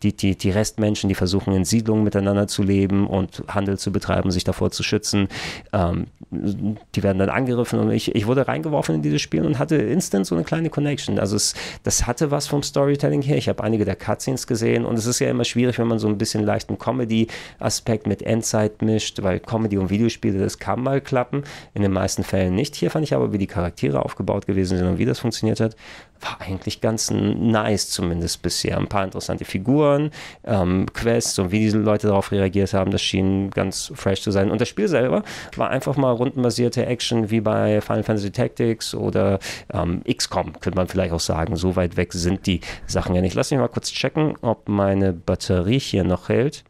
[0.03, 4.29] die, die, die Restmenschen, die versuchen in Siedlungen miteinander zu leben und Handel zu betreiben,
[4.29, 5.27] sich davor zu schützen,
[5.73, 9.75] ähm, die werden dann angegriffen und ich, ich wurde reingeworfen in dieses Spiel und hatte
[9.75, 11.17] instant so eine kleine Connection.
[11.17, 13.37] Also es, das hatte was vom Storytelling her.
[13.37, 16.07] Ich habe einige der Cutscenes gesehen und es ist ja immer schwierig, wenn man so
[16.07, 21.43] ein bisschen leichten Comedy-Aspekt mit Endzeit mischt, weil Comedy und Videospiele, das kann mal klappen,
[21.73, 22.75] in den meisten Fällen nicht.
[22.75, 25.75] Hier fand ich aber, wie die Charaktere aufgebaut gewesen sind und wie das funktioniert hat,
[26.21, 28.77] war eigentlich ganz nice, zumindest bisher.
[28.77, 30.11] Ein paar interessante Figuren,
[30.43, 34.51] ähm, Quests und wie diese Leute darauf reagiert haben, das schien ganz fresh zu sein.
[34.51, 35.23] Und das Spiel selber
[35.55, 39.39] war einfach mal rundenbasierte Action wie bei Final Fantasy Tactics oder
[39.73, 41.55] ähm, XCOM, könnte man vielleicht auch sagen.
[41.55, 43.35] So weit weg sind die Sachen ja nicht.
[43.35, 46.63] Lass mich mal kurz checken, ob meine Batterie hier noch hält.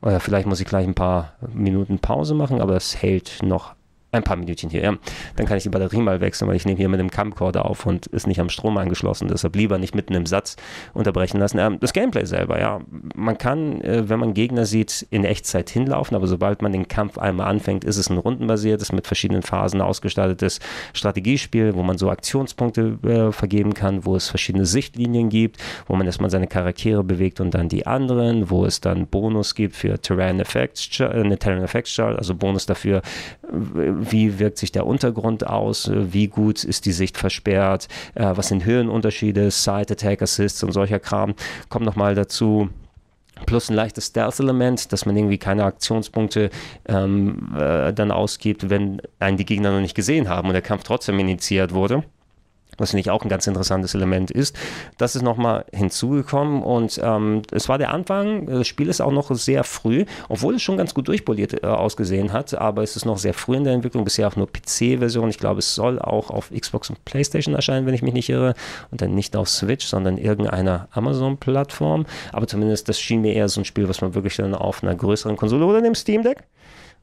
[0.00, 3.74] Oder vielleicht muss ich gleich ein paar Minuten Pause machen, aber es hält noch
[4.18, 4.96] ein paar Minütchen hier, ja.
[5.36, 7.86] Dann kann ich die Batterie mal wechseln, weil ich nehme hier mit dem Camcorder auf
[7.86, 9.28] und ist nicht am Strom angeschlossen.
[9.28, 10.56] Deshalb lieber nicht mitten im Satz
[10.94, 11.58] unterbrechen lassen.
[11.58, 12.80] Ähm, das Gameplay selber, ja.
[13.14, 17.18] Man kann, äh, wenn man Gegner sieht, in Echtzeit hinlaufen, aber sobald man den Kampf
[17.18, 20.60] einmal anfängt, ist es ein rundenbasiertes, mit verschiedenen Phasen ausgestattetes
[20.92, 26.06] Strategiespiel, wo man so Aktionspunkte äh, vergeben kann, wo es verschiedene Sichtlinien gibt, wo man
[26.06, 30.40] erstmal seine Charaktere bewegt und dann die anderen, wo es dann Bonus gibt für Terrain
[30.40, 33.02] Effects, äh, eine Terrain Effects Chart, also Bonus dafür,
[34.10, 38.64] wie wirkt sich der Untergrund aus, wie gut ist die Sicht versperrt, äh, was sind
[38.64, 41.34] Höhenunterschiede, Side Attack Assists und solcher Kram,
[41.68, 42.68] kommt nochmal dazu.
[43.46, 46.50] Plus ein leichtes Stealth-Element, dass man irgendwie keine Aktionspunkte
[46.86, 50.82] ähm, äh, dann ausgibt, wenn einen die Gegner noch nicht gesehen haben und der Kampf
[50.82, 52.02] trotzdem initiiert wurde
[52.78, 54.56] was finde ich auch ein ganz interessantes Element ist.
[54.96, 58.46] Das ist nochmal hinzugekommen und ähm, es war der Anfang.
[58.46, 62.32] Das Spiel ist auch noch sehr früh, obwohl es schon ganz gut durchpoliert äh, ausgesehen
[62.32, 65.28] hat, aber es ist noch sehr früh in der Entwicklung, bisher auch nur PC-Version.
[65.28, 68.54] Ich glaube, es soll auch auf Xbox und PlayStation erscheinen, wenn ich mich nicht irre,
[68.90, 72.06] und dann nicht auf Switch, sondern irgendeiner Amazon-Plattform.
[72.32, 74.94] Aber zumindest, das schien mir eher so ein Spiel, was man wirklich dann auf einer
[74.94, 76.44] größeren Konsole oder dem Steam Deck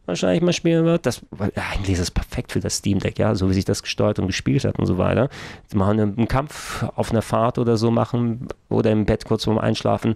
[0.06, 1.06] wahrscheinlich mal spielen wird.
[1.06, 3.84] Das, weil eigentlich ist es perfekt für das Steam Deck, ja, so wie sich das
[3.84, 5.30] gesteuert und gespielt hat und so weiter.
[5.74, 10.16] Mal einen Kampf auf einer Fahrt oder so machen oder im Bett kurz vorm Einschlafen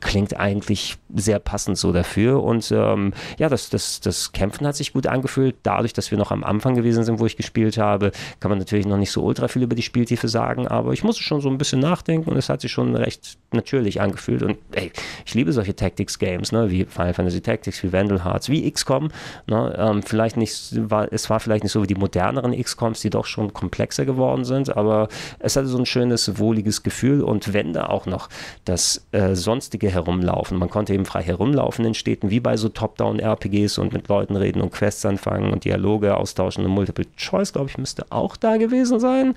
[0.00, 2.42] klingt eigentlich sehr passend so dafür.
[2.42, 5.56] Und ähm, ja, das, das, das Kämpfen hat sich gut angefühlt.
[5.62, 8.86] Dadurch, dass wir noch am Anfang gewesen sind, wo ich gespielt habe, kann man natürlich
[8.86, 11.58] noch nicht so ultra viel über die Spieltiefe sagen, aber ich musste schon so ein
[11.58, 14.42] bisschen nachdenken und es hat sich schon recht natürlich angefühlt.
[14.42, 14.92] Und ey,
[15.24, 19.08] ich liebe solche Tactics-Games, ne, wie Final Fantasy Tactics, wie Vandal Hearts, wie XCOM.
[19.46, 23.10] Ne, ähm, vielleicht nicht, war, es war vielleicht nicht so wie die moderneren XCOMs, die
[23.10, 27.72] doch schon komplexer geworden sind, aber es hatte so ein schönes, wohliges Gefühl und wenn
[27.72, 28.28] da auch noch
[28.64, 30.58] das äh, sonstige Wege herumlaufen.
[30.58, 34.60] Man konnte eben frei herumlaufen in Städten, wie bei so Top-Down-RPGs und mit Leuten reden
[34.60, 36.64] und Quests anfangen und Dialoge austauschen.
[36.64, 39.34] Und Multiple Choice, glaube ich, müsste auch da gewesen sein.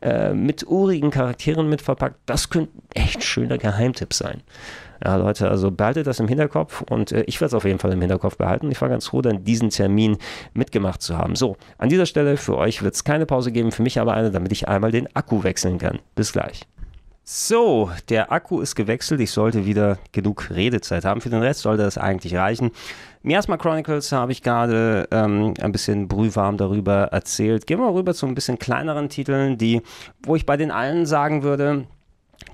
[0.00, 2.16] Äh, mit urigen Charakteren mit verpackt.
[2.26, 4.42] Das könnte echt schöner Geheimtipp sein.
[5.04, 7.92] Ja, Leute, also behaltet das im Hinterkopf und äh, ich werde es auf jeden Fall
[7.92, 8.70] im Hinterkopf behalten.
[8.72, 10.18] Ich war ganz froh, dann diesen Termin
[10.54, 11.36] mitgemacht zu haben.
[11.36, 14.32] So, an dieser Stelle für euch wird es keine Pause geben, für mich aber eine,
[14.32, 16.00] damit ich einmal den Akku wechseln kann.
[16.16, 16.66] Bis gleich.
[17.30, 19.20] So, der Akku ist gewechselt.
[19.20, 21.20] Ich sollte wieder genug Redezeit haben.
[21.20, 22.70] Für den Rest sollte das eigentlich reichen.
[23.20, 27.66] Miasma Chronicles habe ich gerade ähm, ein bisschen brühwarm darüber erzählt.
[27.66, 29.82] Gehen wir rüber zu ein bisschen kleineren Titeln, die,
[30.24, 31.86] wo ich bei den allen sagen würde,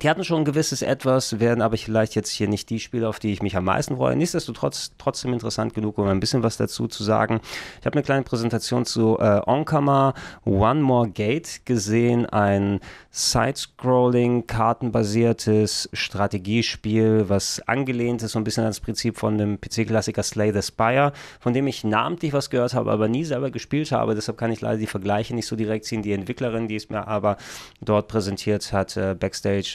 [0.01, 3.19] die hatten schon ein gewisses Etwas, werden aber vielleicht jetzt hier nicht die Spiele, auf
[3.19, 4.15] die ich mich am meisten freue.
[4.15, 7.39] Nichtsdestotrotz trotzdem interessant genug, um ein bisschen was dazu zu sagen.
[7.79, 10.13] Ich habe eine kleine Präsentation zu äh, Onkama
[10.43, 12.81] One More Gate gesehen, ein
[13.11, 20.51] Side-Scrolling, kartenbasiertes Strategiespiel, was angelehnt ist so ein bisschen ans Prinzip von dem PC-Klassiker Slay
[20.51, 24.15] the Spire, von dem ich namentlich was gehört habe, aber nie selber gespielt habe.
[24.15, 26.01] Deshalb kann ich leider die Vergleiche nicht so direkt ziehen.
[26.01, 27.37] Die Entwicklerin, die es mir aber
[27.81, 29.74] dort präsentiert hat, äh, Backstage,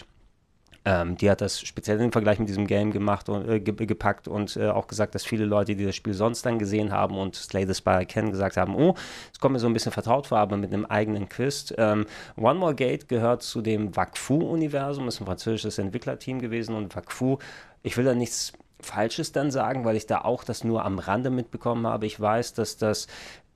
[0.84, 4.56] ähm, die hat das speziell im Vergleich mit diesem Game gemacht und äh, gepackt und
[4.56, 7.66] äh, auch gesagt, dass viele Leute, die das Spiel sonst dann gesehen haben und Slay
[7.66, 8.94] the Spire kennen, gesagt haben, oh,
[9.32, 11.74] es kommt mir so ein bisschen vertraut vor, aber mit einem eigenen Quiz.
[11.76, 12.06] Ähm,
[12.36, 17.38] One More Gate gehört zu dem Wakfu-Universum, ist ein französisches Entwicklerteam gewesen und Wakfu,
[17.82, 18.52] ich will da nichts
[18.82, 22.06] Falsches dann sagen, weil ich da auch das nur am Rande mitbekommen habe.
[22.06, 23.06] Ich weiß, dass das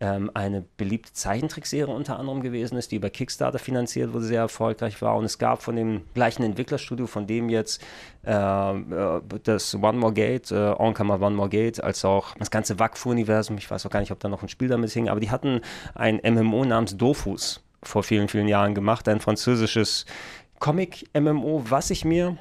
[0.01, 5.01] ähm, eine beliebte Zeichentrickserie unter anderem gewesen ist, die über Kickstarter finanziert wurde, sehr erfolgreich
[5.01, 5.17] war.
[5.17, 7.83] Und es gab von dem gleichen Entwicklerstudio, von dem jetzt
[8.27, 12.79] äh, äh das One More Gate, äh, Onkama One More Gate, als auch das ganze
[12.79, 15.31] Wakfu-Universum, ich weiß auch gar nicht, ob da noch ein Spiel damit hing, aber die
[15.31, 15.61] hatten
[15.95, 20.07] ein MMO namens Dofus vor vielen, vielen Jahren gemacht, ein französisches
[20.59, 22.37] Comic-MMO, was ich mir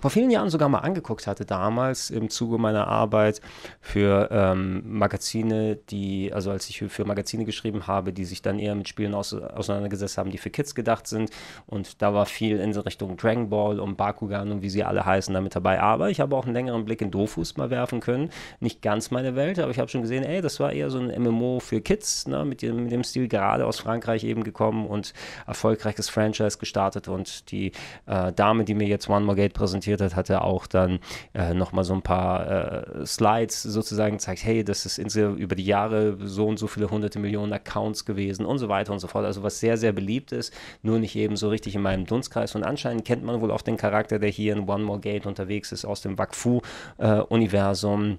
[0.00, 3.40] vor vielen Jahren sogar mal angeguckt hatte, damals im Zuge meiner Arbeit
[3.80, 8.74] für ähm, Magazine, die, also als ich für Magazine geschrieben habe, die sich dann eher
[8.74, 11.30] mit Spielen aus, auseinandergesetzt haben, die für Kids gedacht sind.
[11.66, 15.32] Und da war viel in Richtung Dragon Ball und Bakugan und wie sie alle heißen
[15.32, 15.80] damit dabei.
[15.80, 18.30] Aber ich habe auch einen längeren Blick in Dofus mal werfen können.
[18.60, 21.22] Nicht ganz meine Welt, aber ich habe schon gesehen, ey, das war eher so ein
[21.22, 25.14] MMO für Kids, ne, mit, dem, mit dem Stil gerade aus Frankreich eben gekommen und
[25.46, 27.08] erfolgreiches Franchise gestartet.
[27.08, 27.72] Und die
[28.04, 30.98] äh, Dame, die mir jetzt One More Gate präsentiert, präsentiert hat, hat er auch dann
[31.34, 36.16] äh, nochmal so ein paar äh, Slides sozusagen gezeigt, hey, das ist über die Jahre
[36.20, 39.24] so und so viele hunderte Millionen Accounts gewesen und so weiter und so fort.
[39.24, 42.54] Also was sehr, sehr beliebt ist, nur nicht eben so richtig in meinem Dunstkreis.
[42.54, 45.72] Und anscheinend kennt man wohl auch den Charakter, der hier in One More Gate unterwegs
[45.72, 48.18] ist, aus dem Wakfu-Universum.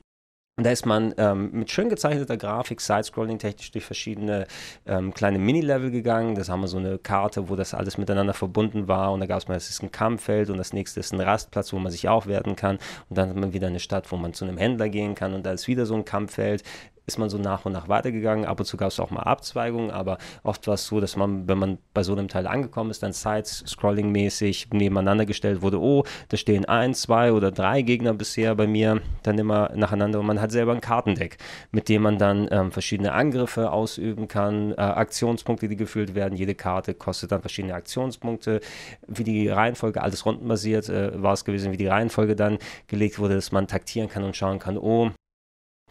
[0.60, 4.48] Und da ist man ähm, mit schön gezeichneter Grafik, Sidescrolling technisch durch verschiedene
[4.88, 6.34] ähm, kleine Mini-Level gegangen.
[6.34, 9.14] Das haben wir so eine Karte, wo das alles miteinander verbunden war.
[9.14, 11.74] Und da gab es mal, das ist ein Kampffeld und das nächste ist ein Rastplatz,
[11.74, 12.80] wo man sich aufwerten kann.
[13.08, 15.36] Und dann hat man wieder eine Stadt, wo man zu einem Händler gehen kann.
[15.36, 16.64] Und da ist wieder so ein Kampffeld
[17.08, 18.44] ist man so nach und nach weitergegangen.
[18.44, 21.48] Ab und zu gab es auch mal Abzweigungen, aber oft war es so, dass man,
[21.48, 26.36] wenn man bei so einem Teil angekommen ist, dann Side-Scrolling-mäßig nebeneinander gestellt wurde, oh, da
[26.36, 30.52] stehen ein, zwei oder drei Gegner bisher bei mir, dann immer nacheinander und man hat
[30.52, 31.38] selber ein Kartendeck,
[31.72, 36.36] mit dem man dann ähm, verschiedene Angriffe ausüben kann, äh, Aktionspunkte, die gefüllt werden.
[36.36, 38.60] Jede Karte kostet dann verschiedene Aktionspunkte.
[39.08, 43.36] Wie die Reihenfolge, alles rundenbasiert äh, war es gewesen, wie die Reihenfolge dann gelegt wurde,
[43.36, 45.12] dass man taktieren kann und schauen kann, oh,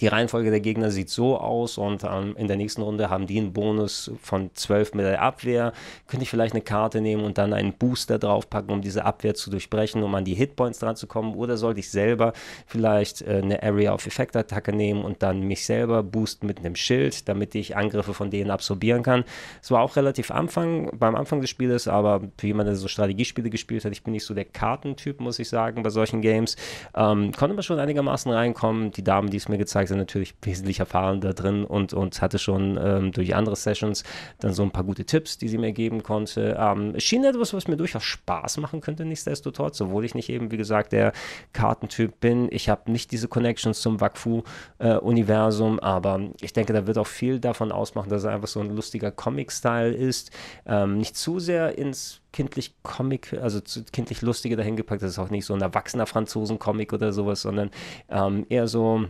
[0.02, 3.38] die Reihenfolge der Gegner sieht so aus und ähm, in der nächsten Runde haben die
[3.38, 5.72] einen Bonus von 12 mit der Abwehr.
[6.06, 9.48] Könnte ich vielleicht eine Karte nehmen und dann einen Booster draufpacken, um diese Abwehr zu
[9.48, 11.34] durchbrechen, um an die Hitpoints dran zu kommen?
[11.34, 12.34] Oder sollte ich selber
[12.66, 16.76] vielleicht äh, eine Area of Effect Attacke nehmen und dann mich selber boosten mit einem
[16.76, 19.24] Schild, damit ich Angriffe von denen absorbieren kann?
[19.62, 23.48] Es war auch relativ Anfang, beim Anfang des Spieles, aber für jemanden, der so Strategiespiele
[23.48, 26.56] gespielt hat, ich bin nicht so der Kartentyp, muss ich sagen, bei solchen Games,
[26.94, 28.90] ähm, konnte man schon einigermaßen reinkommen.
[28.90, 32.38] Die Damen, die es mir gezeigt Mike natürlich wesentlich erfahren da drin und, und hatte
[32.38, 34.04] schon ähm, durch andere Sessions
[34.38, 36.56] dann so ein paar gute Tipps, die sie mir geben konnte.
[36.58, 40.50] Ähm, es schien etwas, was mir durchaus Spaß machen könnte, nichtsdestotrotz, obwohl ich nicht eben,
[40.50, 41.12] wie gesagt, der
[41.52, 42.48] Kartentyp bin.
[42.50, 47.40] Ich habe nicht diese Connections zum Wakfu-Universum, äh, aber ich denke, da wird auch viel
[47.40, 50.30] davon ausmachen, dass er einfach so ein lustiger Comic-Style ist.
[50.66, 53.60] Ähm, nicht zu sehr ins kindlich Comic, also
[53.92, 55.02] kindlich Lustige dahin gepackt.
[55.02, 57.70] Das ist auch nicht so ein erwachsener Franzosen-Comic oder sowas, sondern
[58.10, 59.06] ähm, eher so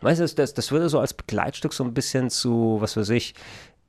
[0.00, 3.34] Weißt du, das, das würde so als Begleitstück so ein bisschen zu, was weiß ich,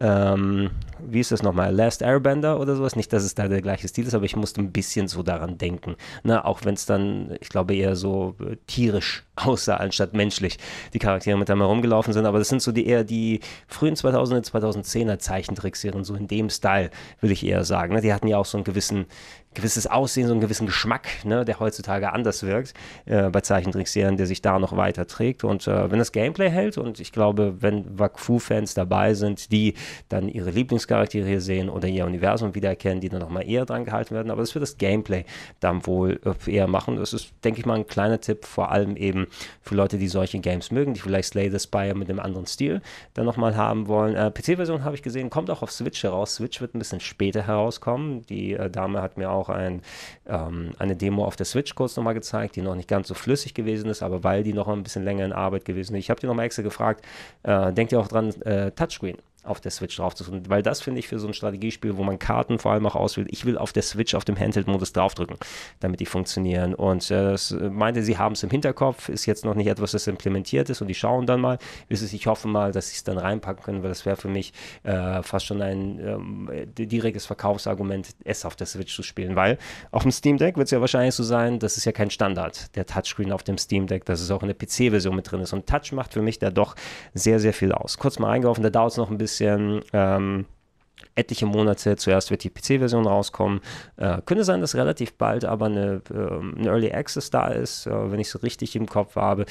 [0.02, 2.96] ähm, wie ist das nochmal, Last Airbender oder sowas.
[2.96, 5.60] Nicht, dass es da der gleiche Stil ist, aber ich musste ein bisschen so daran
[5.60, 5.96] denken.
[6.24, 6.44] Ne?
[6.44, 10.58] Auch wenn es dann, ich glaube, eher so äh, tierisch aussah, anstatt menschlich,
[10.94, 12.26] die Charaktere mit einem herumgelaufen sind.
[12.26, 16.90] Aber das sind so die eher die frühen 2000er, 2010er Zeichentrickserien, so in dem Style,
[17.20, 17.94] würde ich eher sagen.
[17.94, 18.02] Ne?
[18.02, 19.06] Die hatten ja auch so einen gewissen
[19.54, 22.74] gewisses Aussehen, so einen gewissen Geschmack, ne, der heutzutage anders wirkt
[23.06, 25.44] äh, bei Zeichentrickserien, der sich da noch weiter trägt.
[25.44, 29.74] Und äh, wenn das Gameplay hält, und ich glaube, wenn Wakfu-Fans dabei sind, die
[30.08, 34.16] dann ihre Lieblingscharaktere hier sehen oder ihr Universum wiedererkennen, die dann nochmal eher dran gehalten
[34.16, 34.32] werden.
[34.32, 35.26] Aber das wird das Gameplay
[35.60, 36.96] dann wohl äh, eher machen.
[36.96, 39.28] Das ist, denke ich mal, ein kleiner Tipp, vor allem eben
[39.62, 42.82] für Leute, die solche Games mögen, die vielleicht Slay the Spire mit einem anderen Stil
[43.14, 44.16] dann nochmal haben wollen.
[44.16, 46.36] Äh, PC-Version habe ich gesehen, kommt auch auf Switch heraus.
[46.36, 48.26] Switch wird ein bisschen später herauskommen.
[48.28, 49.82] Die äh, Dame hat mir auch ein,
[50.28, 53.54] ähm, eine Demo auf der Switch kurz nochmal gezeigt, die noch nicht ganz so flüssig
[53.54, 56.00] gewesen ist, aber weil die noch ein bisschen länger in Arbeit gewesen ist.
[56.00, 57.06] Ich habe die nochmal extra gefragt,
[57.44, 59.18] äh, denkt ihr auch dran, äh, Touchscreen?
[59.44, 60.50] Auf der Switch drauf zu drücken.
[60.50, 63.28] Weil das finde ich für so ein Strategiespiel, wo man Karten vor allem auch auswählt,
[63.32, 65.38] ich will auf der Switch auf dem Handheld-Modus draufdrücken,
[65.80, 66.76] damit die funktionieren.
[66.76, 70.08] Und äh, das meinte, sie haben es im Hinterkopf, ist jetzt noch nicht etwas, das
[70.08, 71.58] implementiert ist und die schauen dann mal.
[71.90, 75.24] Ich hoffe mal, dass sie es dann reinpacken können, weil das wäre für mich äh,
[75.24, 79.36] fast schon ein ähm, direktes Verkaufsargument, es auf der Switch zu spielen.
[79.36, 79.58] Weil
[79.92, 82.76] auf dem Steam Deck wird es ja wahrscheinlich so sein, das ist ja kein Standard,
[82.76, 85.54] der Touchscreen auf dem Steam Deck, dass es auch in der PC-Version mit drin ist.
[85.54, 86.76] Und Touch macht für mich da doch
[87.14, 87.98] sehr, sehr viel aus.
[87.98, 90.46] Kurz mal eingeworfen, da dauert es noch ein bisschen bisschen ähm,
[91.16, 91.96] etliche Monate.
[91.98, 93.62] Zuerst wird die PC-Version rauskommen.
[93.98, 98.12] Äh, könnte sein, dass relativ bald aber eine, äh, eine Early Access da ist, äh,
[98.12, 99.46] wenn ich es richtig im Kopf habe.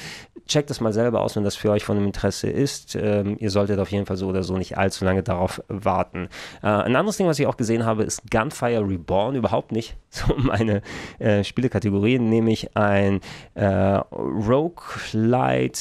[0.47, 2.95] Checkt das mal selber aus, wenn das für euch von Interesse ist.
[2.95, 6.29] Ähm, ihr solltet auf jeden Fall so oder so nicht allzu lange darauf warten.
[6.63, 9.35] Äh, ein anderes Ding, was ich auch gesehen habe, ist Gunfire Reborn.
[9.35, 10.81] Überhaupt nicht so meine
[11.19, 13.21] äh, Spielekategorie, nämlich ein
[13.53, 13.65] äh,
[14.11, 15.71] Roguelite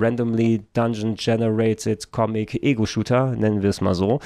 [0.00, 4.20] Randomly Dungeon Generated Comic Ego-Shooter, nennen wir es mal so.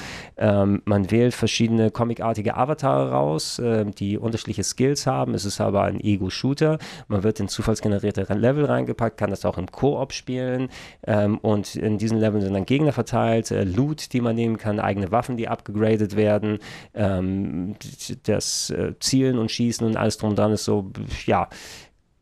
[0.53, 5.33] Ähm, man wählt verschiedene comicartige Avatare raus, äh, die unterschiedliche Skills haben.
[5.33, 6.77] Es ist aber ein Ego-Shooter.
[7.07, 10.69] Man wird in zufallsgenerierte Level reingepackt, kann das auch im Koop spielen.
[11.05, 14.79] Ähm, und in diesen Leveln sind dann Gegner verteilt, äh, Loot, die man nehmen kann,
[14.79, 16.59] eigene Waffen, die abgegradet werden.
[16.93, 17.75] Ähm,
[18.23, 20.91] das äh, Zielen und Schießen und alles drum dran ist so,
[21.25, 21.49] ja,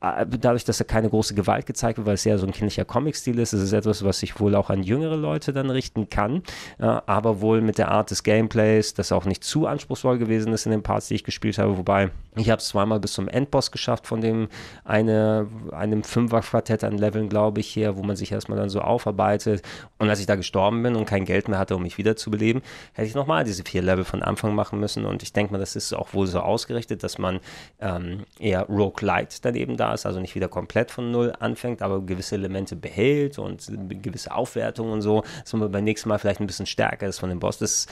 [0.01, 3.37] dadurch, dass da keine große Gewalt gezeigt wird, weil es eher so ein kindlicher Comic-Stil
[3.37, 6.41] ist, ist es etwas, was sich wohl auch an jüngere Leute dann richten kann,
[6.79, 10.65] äh, aber wohl mit der Art des Gameplays, das auch nicht zu anspruchsvoll gewesen ist
[10.65, 13.71] in den Parts, die ich gespielt habe, wobei ich habe es zweimal bis zum Endboss
[13.71, 14.47] geschafft von dem
[14.85, 19.61] eine, einem Fünfer-Quartett an Leveln, glaube ich, hier, wo man sich erstmal dann so aufarbeitet.
[19.99, 22.61] Und als ich da gestorben bin und kein Geld mehr hatte, um mich wiederzubeleben,
[22.93, 25.05] hätte ich nochmal diese vier Level von Anfang machen müssen.
[25.05, 27.41] Und ich denke mal, das ist auch wohl so ausgerichtet, dass man
[27.81, 32.35] ähm, eher Roguelite daneben da ist, also nicht wieder komplett von Null anfängt, aber gewisse
[32.35, 33.71] Elemente behält und
[34.01, 37.29] gewisse Aufwertungen und so, dass man beim nächsten Mal vielleicht ein bisschen stärker ist von
[37.29, 37.57] dem Boss.
[37.57, 37.87] Das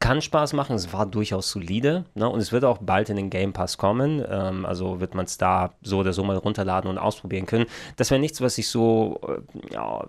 [0.00, 2.28] kann Spaß machen, es war durchaus solide ne?
[2.28, 5.38] und es wird auch bald in den Game Pass kommen, ähm, also wird man es
[5.38, 7.66] da so oder so mal runterladen und ausprobieren können.
[7.96, 10.06] Das wäre nichts, was ich so, äh, ja,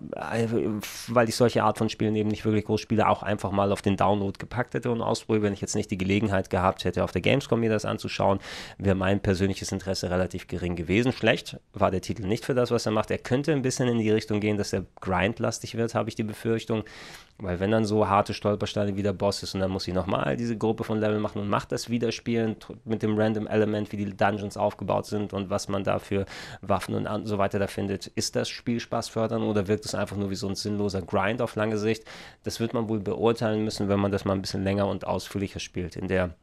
[1.08, 3.82] weil ich solche Art von Spielen eben nicht wirklich groß spiele, auch einfach mal auf
[3.82, 7.10] den Download gepackt hätte und ausprobiert, wenn ich jetzt nicht die Gelegenheit gehabt hätte, auf
[7.10, 8.38] der Gamescom mir das anzuschauen,
[8.78, 11.12] wäre mein persönliches Interesse relativ gering gewesen.
[11.12, 13.10] Schlecht war der Titel nicht für das, was er macht.
[13.10, 16.22] Er könnte ein bisschen in die Richtung gehen, dass er grindlastig wird, habe ich die
[16.22, 16.84] Befürchtung.
[17.42, 20.36] Weil wenn dann so harte Stolpersteine wie der Boss ist und dann muss ich nochmal
[20.36, 23.96] diese Gruppe von Level machen und macht das wieder spielen mit dem Random Element, wie
[23.96, 26.26] die Dungeons aufgebaut sind und was man da für
[26.60, 30.30] Waffen und so weiter da findet, ist das Spielspaß fördern oder wirkt es einfach nur
[30.30, 32.04] wie so ein sinnloser Grind auf lange Sicht?
[32.42, 35.60] Das wird man wohl beurteilen müssen, wenn man das mal ein bisschen länger und ausführlicher
[35.60, 35.96] spielt.
[35.96, 36.34] In der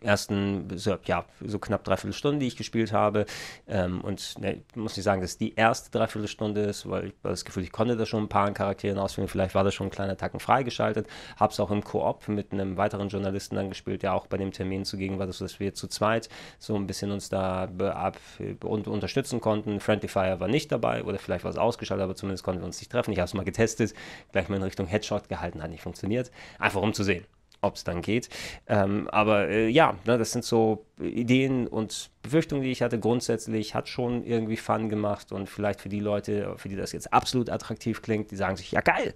[0.00, 0.68] ersten,
[1.04, 3.26] ja, so knapp dreiviertel Stunde, die ich gespielt habe.
[3.66, 7.62] Ähm, und ne, muss ich sagen, dass die erste Dreiviertelstunde ist, weil ich das Gefühl,
[7.62, 9.28] ich konnte da schon ein paar Charakteren auswählen.
[9.28, 11.06] Vielleicht war das schon ein kleiner Tacken freigeschaltet.
[11.36, 14.52] Habe es auch im Koop mit einem weiteren Journalisten dann gespielt, der auch bei dem
[14.52, 16.28] Termin zugegen war, dass wir zu zweit
[16.58, 18.18] so ein bisschen uns da ab
[18.62, 19.80] und unterstützen konnten.
[19.80, 22.78] Friendly Fire war nicht dabei oder vielleicht war es ausgeschaltet, aber zumindest konnten wir uns
[22.80, 23.12] nicht treffen.
[23.12, 23.94] Ich habe es mal getestet,
[24.32, 26.30] gleich mal in Richtung Headshot gehalten, hat nicht funktioniert.
[26.58, 27.24] Einfach um zu sehen
[27.66, 28.28] ob es dann geht.
[28.66, 32.98] Ähm, aber äh, ja, ne, das sind so Ideen und Befürchtungen, die ich hatte.
[32.98, 37.12] Grundsätzlich hat schon irgendwie Fun gemacht und vielleicht für die Leute, für die das jetzt
[37.12, 39.14] absolut attraktiv klingt, die sagen sich, ja geil,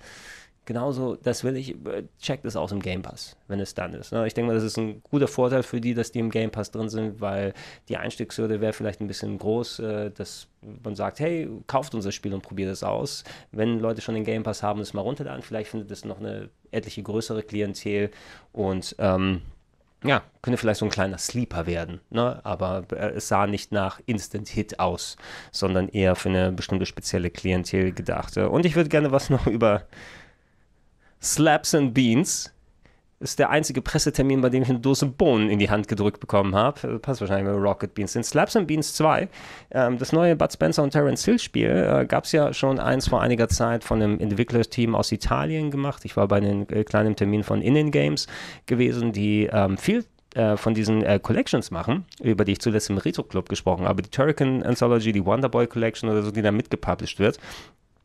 [0.71, 4.13] genauso, das will ich, äh, checkt es aus im Game Pass, wenn es dann ist.
[4.13, 4.27] Ne?
[4.29, 6.71] Ich denke mal, das ist ein guter Vorteil für die, dass die im Game Pass
[6.71, 7.55] drin sind, weil
[7.89, 10.47] die Einstiegshürde wäre vielleicht ein bisschen groß, äh, dass
[10.85, 13.25] man sagt, hey, kauft unser Spiel und probiert es aus.
[13.51, 16.51] Wenn Leute schon den Game Pass haben, es mal runterladen, vielleicht findet es noch eine
[16.71, 18.11] etliche größere Klientel
[18.53, 19.43] und ähm,
[20.03, 22.41] ja, könnte vielleicht so ein kleiner Sleeper werden, ne?
[22.45, 25.17] aber äh, es sah nicht nach Instant-Hit aus,
[25.53, 28.37] sondern eher für eine bestimmte spezielle Klientel gedacht.
[28.39, 29.87] Und ich würde gerne was noch über
[31.21, 32.53] Slaps and Beans.
[33.23, 36.55] Ist der einzige Pressetermin, bei dem ich eine Dose Bohnen in die Hand gedrückt bekommen
[36.55, 36.99] habe.
[37.01, 38.17] Passt wahrscheinlich bei Rocket Beans.
[38.17, 39.29] In Slaps and Beans 2,
[39.73, 43.09] ähm, das neue Bud Spencer und Terence Hill Spiel, äh, gab es ja schon eins
[43.09, 46.07] vor einiger Zeit von einem Entwicklerteam aus Italien gemacht.
[46.07, 48.27] Ich war bei einem äh, kleinen Termin von Innen Games
[48.65, 52.97] gewesen, die ähm, viel äh, von diesen äh, Collections machen, über die ich zuletzt im
[52.97, 54.01] Retro Club gesprochen habe.
[54.01, 57.39] Die Turrican Anthology, die Wonderboy Collection oder so, die da mitgepublished wird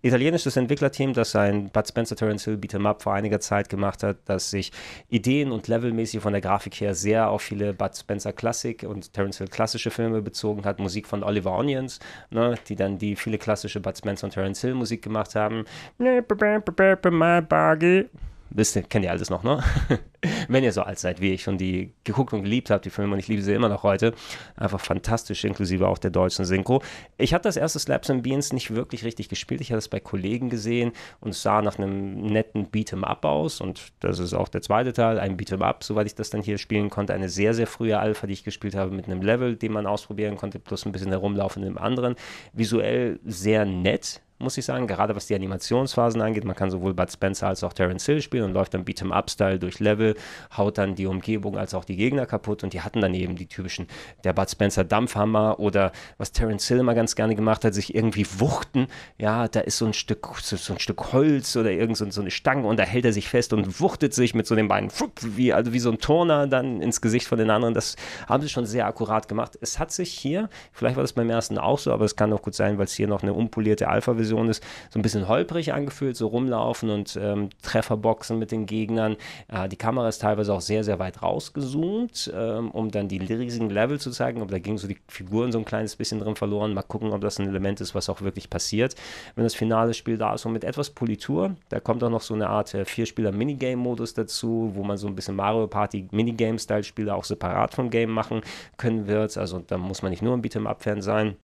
[0.05, 4.17] italienisches Entwicklerteam, das ein Bud Spencer Terence Hill Beat'em Up vor einiger Zeit gemacht hat,
[4.25, 4.71] das sich
[5.09, 9.39] Ideen und levelmäßig von der Grafik her sehr auf viele Bud Spencer Klassik und Terence
[9.39, 10.79] Hill klassische Filme bezogen hat.
[10.79, 11.99] Musik von Oliver Onions,
[12.29, 15.65] ne, die dann die viele klassische Bud Spencer und Terence Hill Musik gemacht haben.
[15.97, 18.07] My buggy
[18.55, 19.63] wisst ihr, kennt ihr alles noch, ne?
[20.47, 23.13] Wenn ihr so alt seid wie ich und die geguckt und geliebt habt, die Filme,
[23.13, 24.13] und ich liebe sie immer noch heute.
[24.55, 26.81] Einfach fantastisch, inklusive auch der deutschen Synchro.
[27.17, 29.61] Ich hatte das erste Slaps and Beans nicht wirklich richtig gespielt.
[29.61, 33.61] Ich hatte es bei Kollegen gesehen und es sah nach einem netten Beat'em Up aus.
[33.61, 36.57] Und das ist auch der zweite Teil, ein Beat'em Up, soweit ich das dann hier
[36.57, 37.13] spielen konnte.
[37.13, 40.37] Eine sehr, sehr frühe Alpha, die ich gespielt habe, mit einem Level, den man ausprobieren
[40.37, 42.15] konnte, plus ein bisschen herumlaufen in dem anderen.
[42.53, 46.43] Visuell sehr nett, muss ich sagen, gerade was die Animationsphasen angeht.
[46.43, 49.79] Man kann sowohl Bud Spencer als auch Terence Hill spielen und läuft dann Beat'em-Up-Style durch
[49.79, 50.15] Level,
[50.55, 53.47] haut dann die Umgebung als auch die Gegner kaputt und die hatten dann eben die
[53.47, 53.87] typischen,
[54.25, 58.27] der Bud Spencer Dampfhammer oder was Terence Hill immer ganz gerne gemacht hat, sich irgendwie
[58.37, 58.87] wuchten.
[59.17, 62.21] Ja, da ist so ein Stück, so, so ein Stück Holz oder irgend so, so,
[62.21, 64.91] eine Stange und da hält er sich fest und wuchtet sich mit so den Beinen,
[65.21, 67.73] wie, also wie so ein Turner dann ins Gesicht von den anderen.
[67.73, 67.95] Das
[68.27, 69.57] haben sie schon sehr akkurat gemacht.
[69.61, 72.41] Es hat sich hier, vielleicht war das beim ersten auch so, aber es kann auch
[72.41, 75.73] gut sein, weil es hier noch eine unpolierte Alpha-Version Version ist, so ein bisschen holprig
[75.73, 79.17] angefühlt, so rumlaufen und ähm, Trefferboxen mit den Gegnern.
[79.47, 83.69] Äh, die Kamera ist teilweise auch sehr, sehr weit rausgezoomt, ähm, um dann die riesigen
[83.69, 84.41] Level zu zeigen.
[84.41, 86.73] Aber da ging so die Figuren so ein kleines bisschen drin verloren.
[86.73, 88.95] Mal gucken, ob das ein Element ist, was auch wirklich passiert,
[89.35, 90.45] wenn das finale Spiel da ist.
[90.45, 94.83] Und mit etwas Politur, da kommt auch noch so eine Art äh, Vierspieler-Minigame-Modus dazu, wo
[94.83, 98.41] man so ein bisschen Mario Party Minigame-Style-Spiele auch separat vom Game machen
[98.77, 99.37] können wird.
[99.37, 101.35] Also da muss man nicht nur ein Beat'em-Up-Fan sein.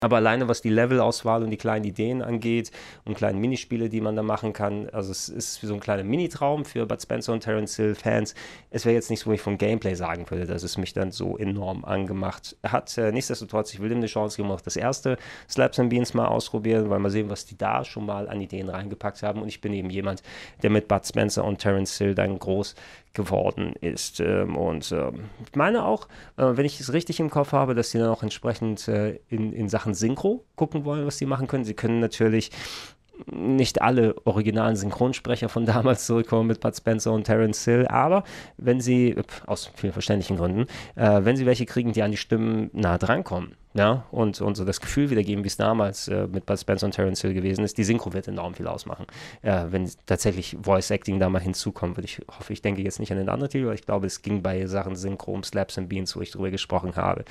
[0.00, 2.70] Aber alleine was die Levelauswahl und die kleinen Ideen angeht
[3.06, 6.66] und kleinen Minispiele, die man da machen kann, also es ist so ein kleiner Mini-Traum
[6.66, 8.34] für Bud Spencer und Terence Hill Fans.
[8.68, 11.38] Es wäre jetzt nichts, wo ich vom Gameplay sagen würde, dass es mich dann so
[11.38, 12.98] enorm angemacht hat.
[12.98, 15.16] Äh, nichtsdestotrotz, ich will ihm eine Chance geben, auch das erste
[15.48, 18.68] Slaps and Beans mal ausprobieren, weil mal sehen, was die da schon mal an Ideen
[18.68, 19.40] reingepackt haben.
[19.40, 20.22] Und ich bin eben jemand,
[20.62, 22.74] der mit Bud Spencer und Terence Hill dann groß
[23.12, 24.20] geworden ist.
[24.20, 27.90] Ähm, und ähm, ich meine auch, äh, wenn ich es richtig im Kopf habe, dass
[27.90, 31.64] sie dann auch entsprechend äh, in, in Sachen Synchro gucken wollen, was sie machen können.
[31.64, 32.50] Sie können natürlich
[33.26, 38.24] nicht alle originalen Synchronsprecher von damals zurückkommen mit Bud Spencer und Terence Hill, aber
[38.56, 42.70] wenn sie, aus vielen verständlichen Gründen, äh, wenn sie welche kriegen, die an die Stimmen
[42.72, 46.58] nah drankommen, ja, und, und so das Gefühl wiedergeben, wie es damals äh, mit Bud
[46.58, 49.06] Spencer und Terence Hill gewesen ist, die Synchro wird enorm viel ausmachen.
[49.42, 53.12] Äh, wenn tatsächlich Voice Acting da mal hinzukommt, würde ich hoffe, ich denke jetzt nicht
[53.12, 55.90] an den anderen Titel, aber ich glaube, es ging bei Sachen Synchro um Slaps and
[55.90, 57.24] Beans, wo ich drüber gesprochen habe.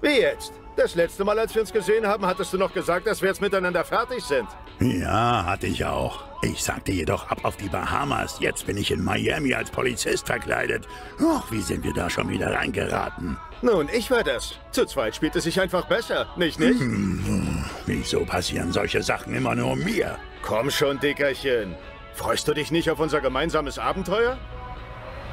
[0.00, 0.52] Wie jetzt?
[0.76, 3.42] Das letzte Mal, als wir uns gesehen haben, hattest du noch gesagt, dass wir jetzt
[3.42, 4.48] miteinander fertig sind.
[4.80, 6.24] Ja, hatte ich auch.
[6.42, 8.38] Ich sagte jedoch ab auf die Bahamas.
[8.40, 10.86] Jetzt bin ich in Miami als Polizist verkleidet.
[11.20, 13.36] Och, wie sind wir da schon wieder reingeraten?
[13.60, 14.54] Nun, ich war das.
[14.70, 16.80] Zu zweit spielt es sich einfach besser, nicht nicht?
[16.80, 20.16] Hm, wieso passieren solche Sachen immer nur mir?
[20.40, 21.74] Komm schon, Dickerchen.
[22.14, 24.38] Freust du dich nicht auf unser gemeinsames Abenteuer?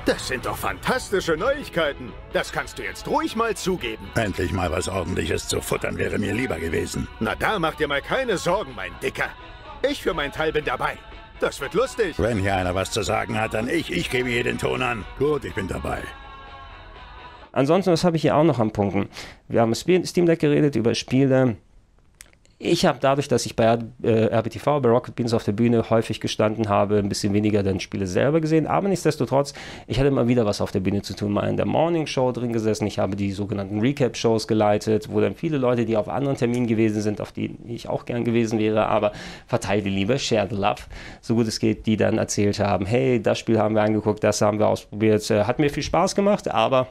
[0.08, 2.14] Das sind doch fantastische Neuigkeiten.
[2.32, 4.10] Das kannst du jetzt ruhig mal zugeben.
[4.16, 7.10] Endlich mal was Ordentliches zu futtern wäre mir lieber gewesen.
[7.20, 9.28] Na da mach dir mal keine Sorgen, mein Dicker.
[9.88, 10.98] Ich für meinen Teil bin dabei.
[11.42, 12.16] Das wird lustig.
[12.20, 13.92] Wenn hier einer was zu sagen hat, dann ich.
[13.92, 15.04] Ich gebe hier den Ton an.
[15.20, 16.02] Gut, ich bin dabei.
[17.52, 19.10] Ansonsten, was habe ich hier auch noch an Punkten?
[19.50, 21.58] Wir haben Steam Deck geredet über Spiele,
[22.60, 26.20] ich habe dadurch, dass ich bei äh, RBTV, bei Rocket Beans auf der Bühne häufig
[26.20, 29.54] gestanden habe, ein bisschen weniger dann Spiele selber gesehen, aber nichtsdestotrotz,
[29.86, 32.32] ich hatte immer wieder was auf der Bühne zu tun, mal in der Morning Show
[32.32, 36.36] drin gesessen, ich habe die sogenannten Recap-Shows geleitet, wo dann viele Leute, die auf anderen
[36.36, 39.12] Terminen gewesen sind, auf die ich auch gern gewesen wäre, aber
[39.46, 40.82] verteile die Liebe, share the love,
[41.22, 44.42] so gut es geht, die dann erzählt haben, hey, das Spiel haben wir angeguckt, das
[44.42, 46.88] haben wir ausprobiert, äh, hat mir viel Spaß gemacht, aber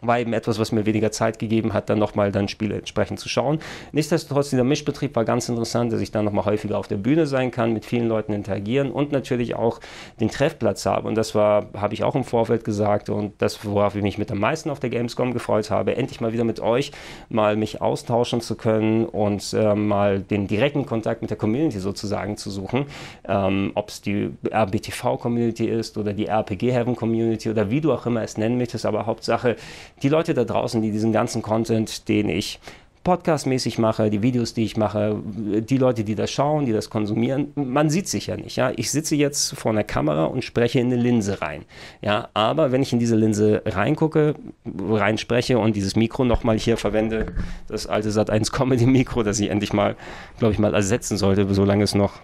[0.00, 3.28] war eben etwas, was mir weniger Zeit gegeben hat, dann nochmal dann Spiele entsprechend zu
[3.28, 3.58] schauen.
[3.92, 7.50] Nichtsdestotrotz, dieser Mischbetrieb war ganz interessant, dass ich dann nochmal häufiger auf der Bühne sein
[7.50, 9.80] kann, mit vielen Leuten interagieren und natürlich auch
[10.20, 11.08] den Treffplatz habe.
[11.08, 14.30] Und das war, habe ich auch im Vorfeld gesagt und das, worauf ich mich mit
[14.30, 16.92] am meisten auf der Gamescom gefreut habe, endlich mal wieder mit euch
[17.28, 22.36] mal mich austauschen zu können und äh, mal den direkten Kontakt mit der Community sozusagen
[22.36, 22.86] zu suchen.
[23.26, 28.36] Ähm, Ob es die RBTV-Community ist oder die RPG-Heaven-Community oder wie du auch immer es
[28.36, 29.56] nennen möchtest, aber Hauptsache,
[30.02, 32.60] die Leute da draußen, die diesen ganzen Content, den ich
[33.06, 37.52] podcastmäßig mache, die Videos, die ich mache, die Leute, die das schauen, die das konsumieren,
[37.54, 38.56] man sieht sich ja nicht.
[38.56, 38.72] Ja?
[38.74, 41.64] Ich sitze jetzt vor einer Kamera und spreche in eine Linse rein.
[42.02, 42.30] Ja?
[42.34, 44.34] Aber wenn ich in diese Linse reingucke,
[44.76, 47.26] reinspreche und dieses Mikro nochmal hier verwende,
[47.68, 49.94] das alte Sat1 Comedy Mikro, das ich endlich mal,
[50.40, 52.14] glaube ich, mal ersetzen sollte, solange es noch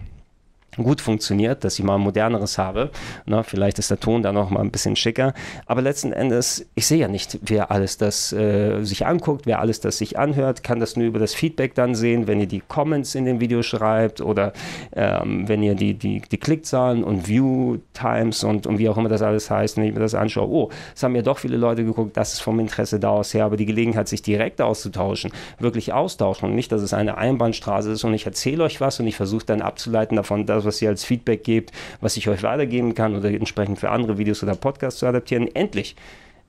[0.76, 2.90] gut funktioniert, dass ich mal ein moderneres habe.
[3.26, 5.34] Na, vielleicht ist der Ton da noch mal ein bisschen schicker.
[5.66, 9.80] Aber letzten Endes, ich sehe ja nicht, wer alles das äh, sich anguckt, wer alles
[9.80, 13.14] das sich anhört, kann das nur über das Feedback dann sehen, wenn ihr die Comments
[13.14, 14.54] in dem Video schreibt oder
[14.94, 19.20] ähm, wenn ihr die, die, die Klickzahlen und View-Times und, und wie auch immer das
[19.20, 22.16] alles heißt, wenn ich mir das anschaue, oh, es haben ja doch viele Leute geguckt,
[22.16, 26.48] das ist vom Interesse da aus her, aber die Gelegenheit, sich direkt auszutauschen, wirklich austauschen
[26.48, 29.44] und nicht, dass es eine Einbahnstraße ist und ich erzähle euch was und ich versuche
[29.44, 33.28] dann abzuleiten davon, dass was ihr als Feedback gebt, was ich euch weitergeben kann oder
[33.30, 35.96] entsprechend für andere Videos oder Podcasts zu adaptieren, endlich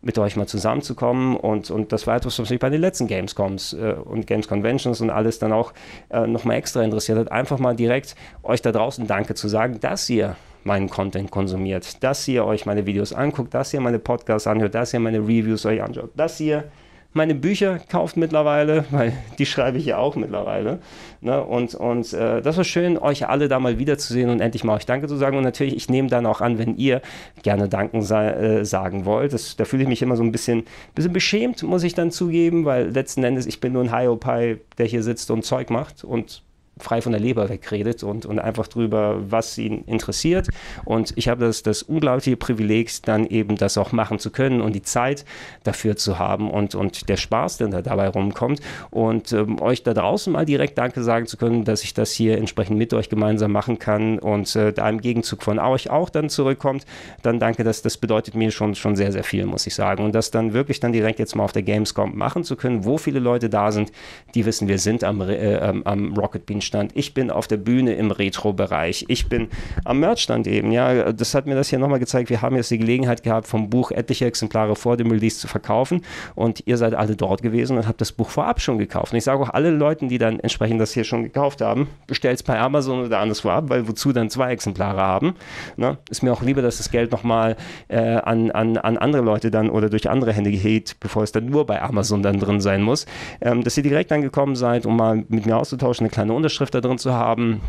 [0.03, 3.73] mit euch mal zusammenzukommen und, und das war etwas, was mich bei den letzten Gamescoms
[3.73, 5.73] äh, und Games Conventions und alles dann auch
[6.09, 10.09] äh, nochmal extra interessiert hat, einfach mal direkt euch da draußen Danke zu sagen, dass
[10.09, 10.35] ihr
[10.65, 14.93] meinen Content konsumiert, dass ihr euch meine Videos anguckt, dass ihr meine Podcasts anhört, dass
[14.93, 16.65] ihr meine Reviews euch anschaut, dass ihr
[17.13, 20.79] meine Bücher kauft mittlerweile, weil die schreibe ich ja auch mittlerweile.
[21.21, 21.43] Ne?
[21.43, 24.85] Und, und äh, das war schön, euch alle da mal wiederzusehen und endlich mal euch
[24.85, 25.37] Danke zu sagen.
[25.37, 27.01] Und natürlich, ich nehme dann auch an, wenn ihr
[27.43, 29.33] gerne Danken äh, sagen wollt.
[29.33, 30.63] Das, da fühle ich mich immer so ein bisschen,
[30.95, 34.85] bisschen beschämt, muss ich dann zugeben, weil letzten Endes, ich bin nur ein Hiopai, der
[34.85, 36.43] hier sitzt und Zeug macht und
[36.79, 40.47] frei von der Leber wegredet und, und einfach drüber, was ihn interessiert.
[40.85, 44.73] Und ich habe das, das unglaubliche Privileg, dann eben das auch machen zu können und
[44.73, 45.23] die Zeit
[45.63, 48.59] dafür zu haben und, und der Spaß, der da dabei rumkommt.
[48.89, 52.37] Und ähm, euch da draußen mal direkt Danke sagen zu können, dass ich das hier
[52.37, 56.29] entsprechend mit euch gemeinsam machen kann und äh, da im Gegenzug von euch auch dann
[56.29, 56.85] zurückkommt,
[57.21, 60.03] dann danke, das, das bedeutet mir schon, schon sehr, sehr viel, muss ich sagen.
[60.03, 62.97] Und das dann wirklich dann direkt jetzt mal auf der Gamescom machen zu können, wo
[62.97, 63.91] viele Leute da sind,
[64.33, 66.91] die wissen, wir sind am, äh, am Rocket Bean Stand.
[66.95, 69.05] Ich bin auf der Bühne im Retro-Bereich.
[69.07, 69.49] Ich bin
[69.85, 70.71] am Merchstand eben.
[70.71, 72.29] Ja, das hat mir das hier nochmal gezeigt.
[72.29, 76.01] Wir haben jetzt die Gelegenheit gehabt, vom Buch etliche Exemplare vor dem Release zu verkaufen.
[76.35, 79.11] Und ihr seid alle dort gewesen und habt das Buch vorab schon gekauft.
[79.13, 82.35] Und ich sage auch alle Leuten, die dann entsprechend das hier schon gekauft haben, bestellt
[82.35, 85.35] es bei Amazon oder anderswo ab, weil wozu dann zwei Exemplare haben.
[85.77, 85.97] Ne?
[86.09, 87.55] Ist mir auch lieber, dass das Geld nochmal
[87.87, 91.45] äh, an, an, an andere Leute dann oder durch andere Hände geht, bevor es dann
[91.45, 93.05] nur bei Amazon dann drin sein muss.
[93.41, 96.81] Ähm, dass ihr direkt angekommen seid, um mal mit mir auszutauschen, eine kleine Unterschrift da
[96.81, 97.61] drin zu haben,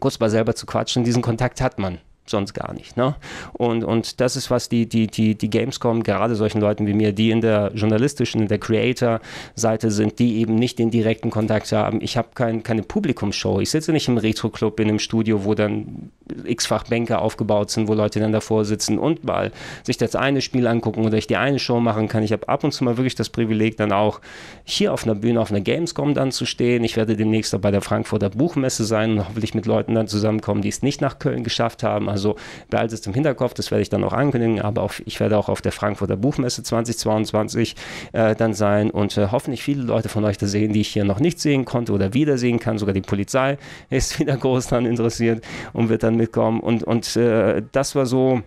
[0.00, 1.04] kurz mal selber zu quatschen.
[1.04, 1.98] Diesen Kontakt hat man
[2.30, 2.96] sonst gar nicht.
[2.96, 3.14] Ne?
[3.52, 7.12] Und, und das ist, was die, die, die, die Gamescom, gerade solchen Leuten wie mir,
[7.12, 12.00] die in der journalistischen, in der Creator-Seite sind, die eben nicht den direkten Kontakt haben.
[12.00, 13.60] Ich habe kein, keine Publikumsshow.
[13.60, 16.10] Ich sitze nicht im Retro-Club in einem Studio, wo dann
[16.44, 19.52] x-fach Bänke aufgebaut sind, wo Leute dann davor sitzen und mal
[19.82, 22.22] sich das eine Spiel angucken oder ich die eine Show machen kann.
[22.22, 24.20] Ich habe ab und zu mal wirklich das Privileg, dann auch
[24.64, 26.84] hier auf einer Bühne, auf einer Gamescom dann zu stehen.
[26.84, 30.62] Ich werde demnächst auch bei der Frankfurter Buchmesse sein und hoffentlich mit Leuten dann zusammenkommen,
[30.62, 32.08] die es nicht nach Köln geschafft haben.
[32.16, 32.36] Also
[32.70, 35.48] behaltet es im Hinterkopf, das werde ich dann auch ankündigen, aber auf, ich werde auch
[35.48, 37.76] auf der Frankfurter Buchmesse 2022
[38.12, 41.04] äh, dann sein und äh, hoffentlich viele Leute von euch da sehen, die ich hier
[41.04, 42.78] noch nicht sehen konnte oder wiedersehen kann.
[42.78, 43.58] Sogar die Polizei
[43.90, 46.60] ist wieder groß daran interessiert und wird dann mitkommen.
[46.60, 48.42] Und, und äh, das war so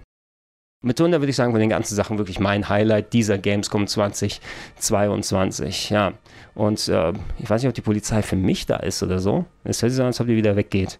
[0.81, 5.89] Mitunter würde ich sagen, von den ganzen Sachen wirklich mein Highlight dieser Gamescom 2022.
[5.89, 6.13] Ja.
[6.55, 9.43] Und äh, ich weiß nicht, ob die Polizei für mich da ist oder so.
[9.65, 10.97] Es hört sich an, als ob die wieder weggeht.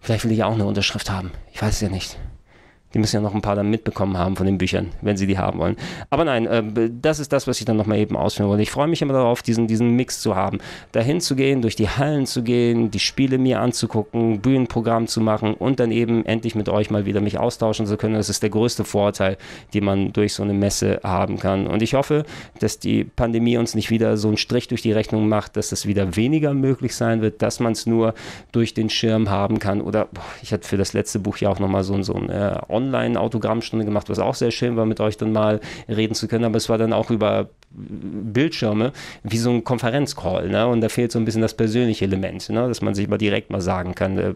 [0.00, 1.32] Vielleicht will ich auch eine Unterschrift haben.
[1.52, 2.18] Ich weiß es ja nicht.
[2.94, 5.38] Die müssen ja noch ein paar dann mitbekommen haben von den Büchern, wenn sie die
[5.38, 5.76] haben wollen.
[6.10, 8.62] Aber nein, äh, das ist das, was ich dann nochmal eben ausführen wollte.
[8.62, 10.58] Ich freue mich immer darauf, diesen, diesen Mix zu haben.
[10.92, 15.54] Dahin zu gehen, durch die Hallen zu gehen, die Spiele mir anzugucken, Bühnenprogramm zu machen
[15.54, 18.14] und dann eben endlich mit euch mal wieder mich austauschen zu können.
[18.14, 19.36] Das ist der größte Vorteil,
[19.74, 21.66] den man durch so eine Messe haben kann.
[21.66, 22.24] Und ich hoffe,
[22.60, 25.86] dass die Pandemie uns nicht wieder so einen Strich durch die Rechnung macht, dass es
[25.86, 28.14] wieder weniger möglich sein wird, dass man es nur
[28.52, 29.80] durch den Schirm haben kann.
[29.80, 32.56] Oder boah, ich hatte für das letzte Buch ja auch nochmal so, so ein äh,
[32.78, 36.44] Online-Autogrammstunde gemacht, was auch sehr schön war, mit euch dann mal reden zu können.
[36.44, 38.92] Aber es war dann auch über Bildschirme
[39.22, 40.66] wie so ein Konferenzcall, ne?
[40.66, 42.66] Und da fehlt so ein bisschen das persönliche Element, ne?
[42.66, 44.34] Dass man sich mal direkt mal sagen kann, äh,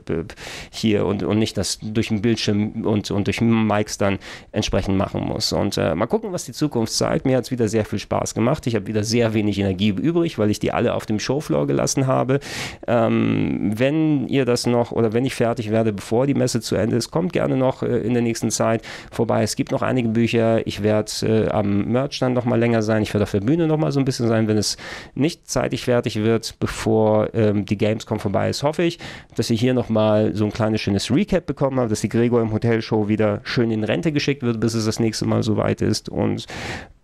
[0.70, 4.18] hier und, und nicht das durch den Bildschirm und, und durch Mics dann
[4.52, 5.52] entsprechend machen muss.
[5.52, 7.24] Und äh, mal gucken, was die Zukunft zeigt.
[7.24, 8.66] Mir hat es wieder sehr viel Spaß gemacht.
[8.66, 12.06] Ich habe wieder sehr wenig Energie übrig, weil ich die alle auf dem Showfloor gelassen
[12.06, 12.38] habe.
[12.86, 16.96] Ähm, wenn ihr das noch oder wenn ich fertig werde, bevor die Messe zu Ende
[16.96, 19.42] ist, kommt gerne noch äh, in der nächsten Zeit vorbei.
[19.42, 20.66] Es gibt noch einige Bücher.
[20.66, 23.02] Ich werde äh, am Merch dann noch mal länger sein.
[23.02, 24.76] Ich werde auf der Bühne noch mal so ein bisschen sein, wenn es
[25.14, 28.62] nicht zeitig fertig wird, bevor ähm, die Gamescom vorbei ist.
[28.62, 28.98] Hoffe ich,
[29.36, 32.40] dass ihr hier noch mal so ein kleines schönes Recap bekommen habt, dass die Gregor
[32.40, 36.08] im Hotelshow wieder schön in Rente geschickt wird, bis es das nächste Mal soweit ist
[36.08, 36.46] und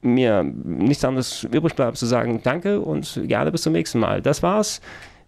[0.00, 4.22] mir nichts anderes übrig bleibt zu sagen, danke und gerne bis zum nächsten Mal.
[4.22, 4.80] Das war's.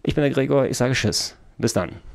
[0.03, 1.35] Ich bin der Gregor, ich sage Tschüss.
[1.57, 2.10] Bis dann.